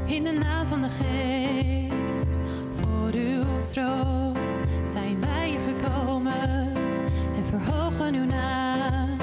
in 0.05 0.25
de 0.25 0.33
naam 0.33 0.67
van 0.67 0.81
de 0.81 0.89
geest. 0.91 2.37
Voor 2.81 3.13
uw 3.13 3.63
troon 3.73 4.37
zijn 4.87 5.21
wij 5.21 5.59
gekomen 5.67 6.73
en 7.37 7.45
verhogen 7.45 8.15
uw 8.15 8.25
naam. 8.25 9.21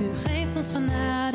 U 0.00 0.16
geeft 0.28 0.56
ons 0.56 0.72
genade. 0.72 1.27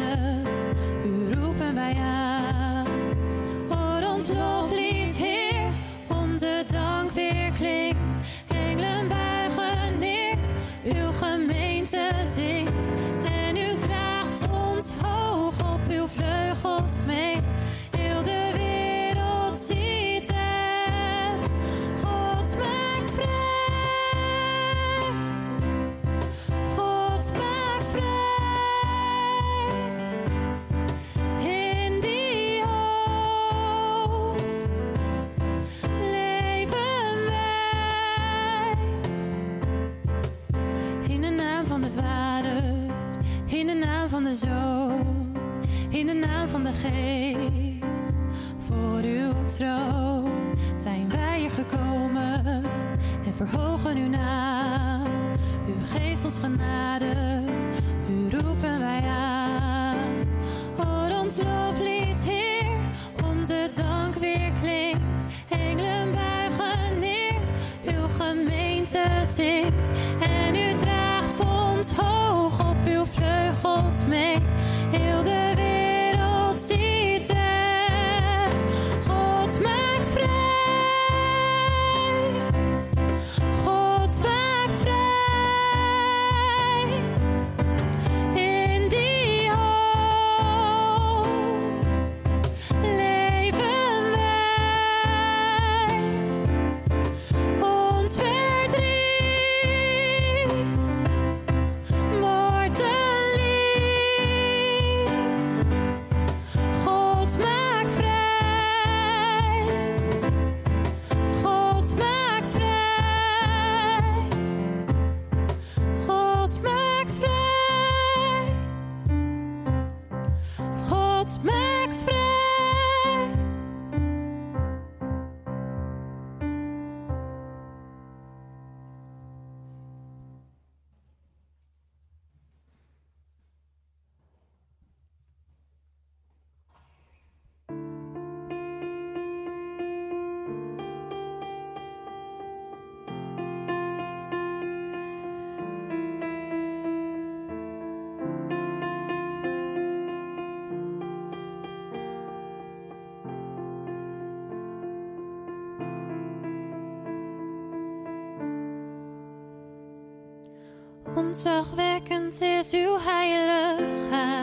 ontzagwekkend 161.33 162.41
is 162.41 162.73
uw 162.73 162.97
heiligheid. 162.99 164.41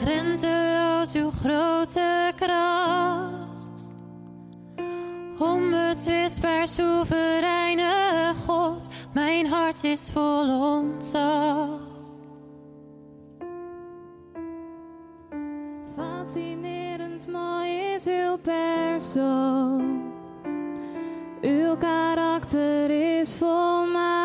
Grenzeloos 0.00 1.14
uw 1.14 1.30
grote 1.30 2.32
kracht. 2.36 3.94
Onbetwistbaar 5.38 6.68
soevereine 6.68 8.34
God, 8.46 8.88
mijn 9.14 9.46
hart 9.46 9.84
is 9.84 10.10
vol 10.10 10.60
ontzag. 10.60 11.80
Fascinerend 15.96 17.26
mooi 17.28 17.94
is 17.94 18.06
uw 18.06 18.36
persoon. 18.36 20.12
Uw 21.40 21.76
karakter 21.76 22.90
is 22.90 23.34
volmaakt. 23.34 24.17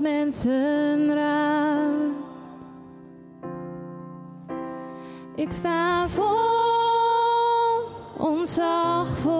mensen 0.00 1.14
raad. 1.14 1.94
Ik 5.34 5.52
sta 5.52 6.08
vol, 6.08 6.26
ontzag 8.18 9.08
voor. 9.08 9.39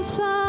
lonesome. 0.00 0.39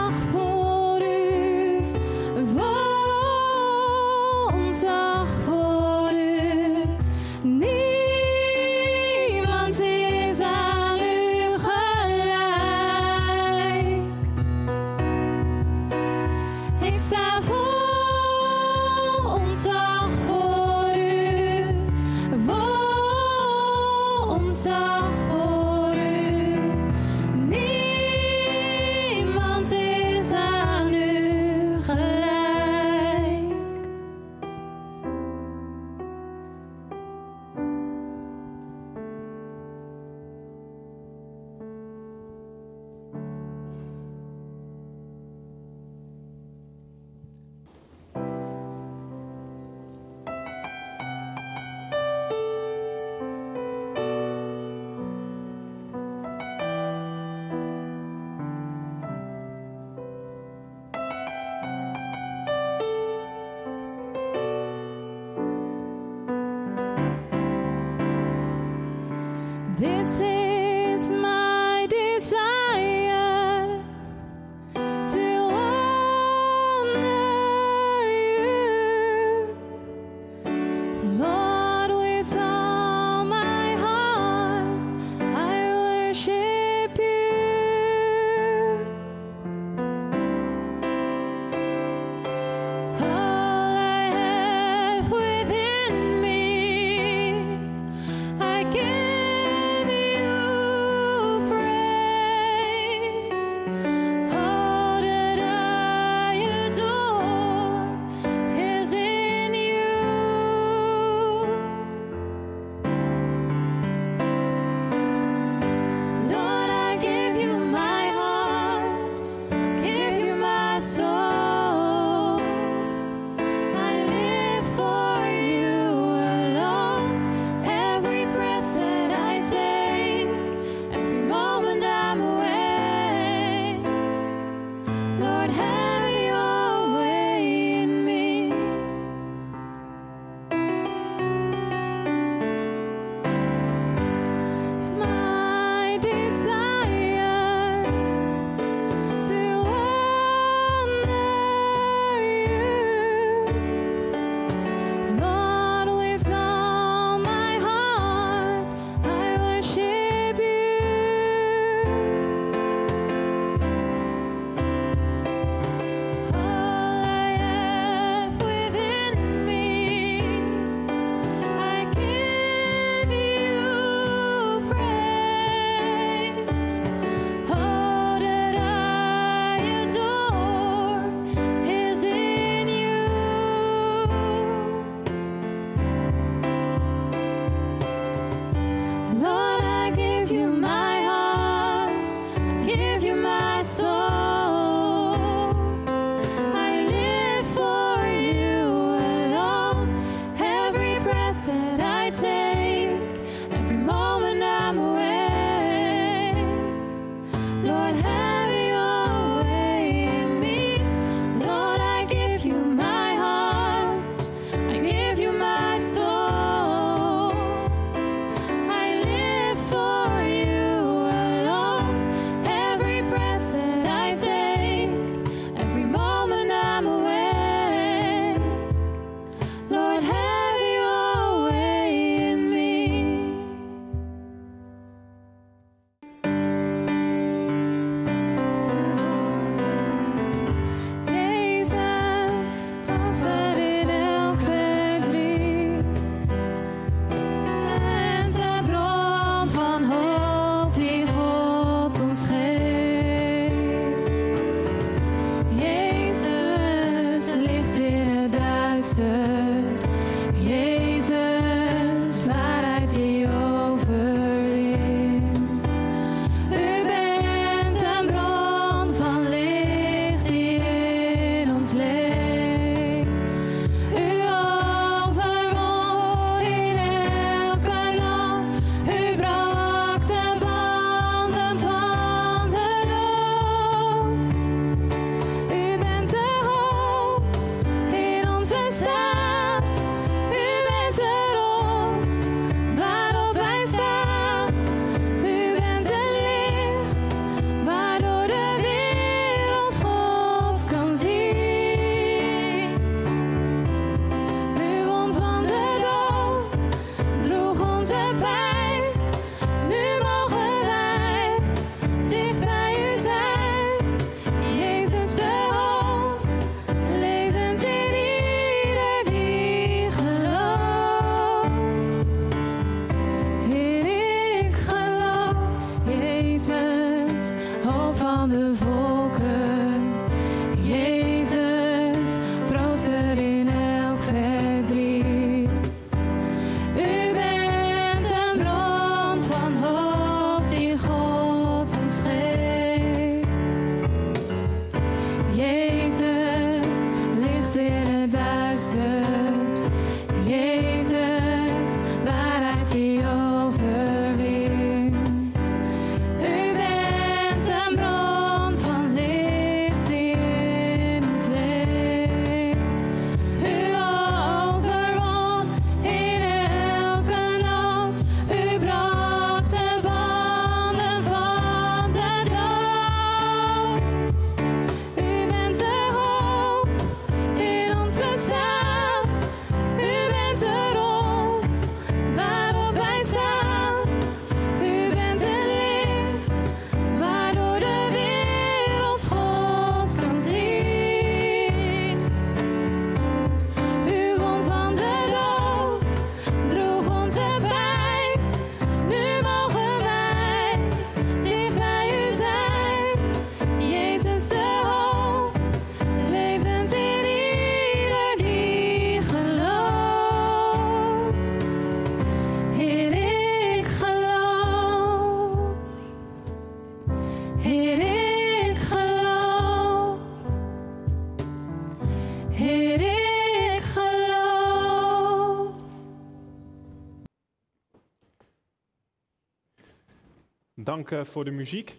Dank 430.72 430.92
eh, 430.92 431.04
voor 431.04 431.26
de 431.26 431.32
muziek. 431.32 431.78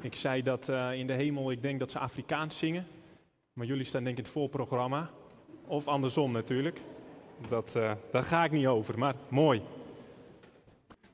Ik 0.00 0.14
zei 0.14 0.42
dat 0.42 0.68
eh, 0.68 0.92
in 0.92 1.06
de 1.06 1.12
hemel, 1.12 1.50
ik 1.50 1.62
denk 1.62 1.78
dat 1.78 1.90
ze 1.90 1.98
Afrikaans 1.98 2.58
zingen. 2.58 2.86
Maar 3.52 3.66
jullie 3.66 3.84
staan 3.84 4.04
denk 4.04 4.12
ik 4.14 4.18
in 4.18 4.24
het 4.24 4.32
voorprogramma. 4.32 5.10
Of 5.66 5.88
andersom 5.88 6.32
natuurlijk. 6.32 6.80
Dat, 7.48 7.76
eh, 7.76 7.92
daar 8.12 8.22
ga 8.22 8.44
ik 8.44 8.50
niet 8.50 8.66
over, 8.66 8.98
maar 8.98 9.14
mooi. 9.28 9.62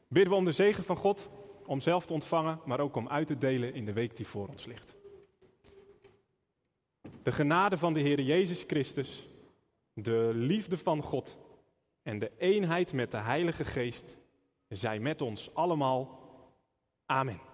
Bidden 0.08 0.32
we 0.32 0.38
om 0.38 0.44
de 0.44 0.52
zegen 0.52 0.84
van 0.84 0.96
God, 0.96 1.30
om 1.66 1.80
zelf 1.80 2.06
te 2.06 2.12
ontvangen, 2.12 2.60
maar 2.64 2.80
ook 2.80 2.96
om 2.96 3.08
uit 3.08 3.26
te 3.26 3.38
delen 3.38 3.74
in 3.74 3.84
de 3.84 3.92
week 3.92 4.16
die 4.16 4.26
voor 4.26 4.48
ons 4.48 4.64
ligt. 4.64 4.94
De 7.22 7.32
genade 7.32 7.78
van 7.78 7.92
de 7.92 8.00
Heer 8.00 8.20
Jezus 8.20 8.64
Christus, 8.66 9.28
de 9.92 10.30
liefde 10.34 10.78
van 10.78 11.02
God 11.02 11.38
en 12.02 12.18
de 12.18 12.30
eenheid 12.38 12.92
met 12.92 13.10
de 13.10 13.20
Heilige 13.20 13.64
Geest 13.64 14.16
zij 14.68 14.98
met 14.98 15.22
ons 15.22 15.54
allemaal. 15.54 16.21
Amen. 17.12 17.51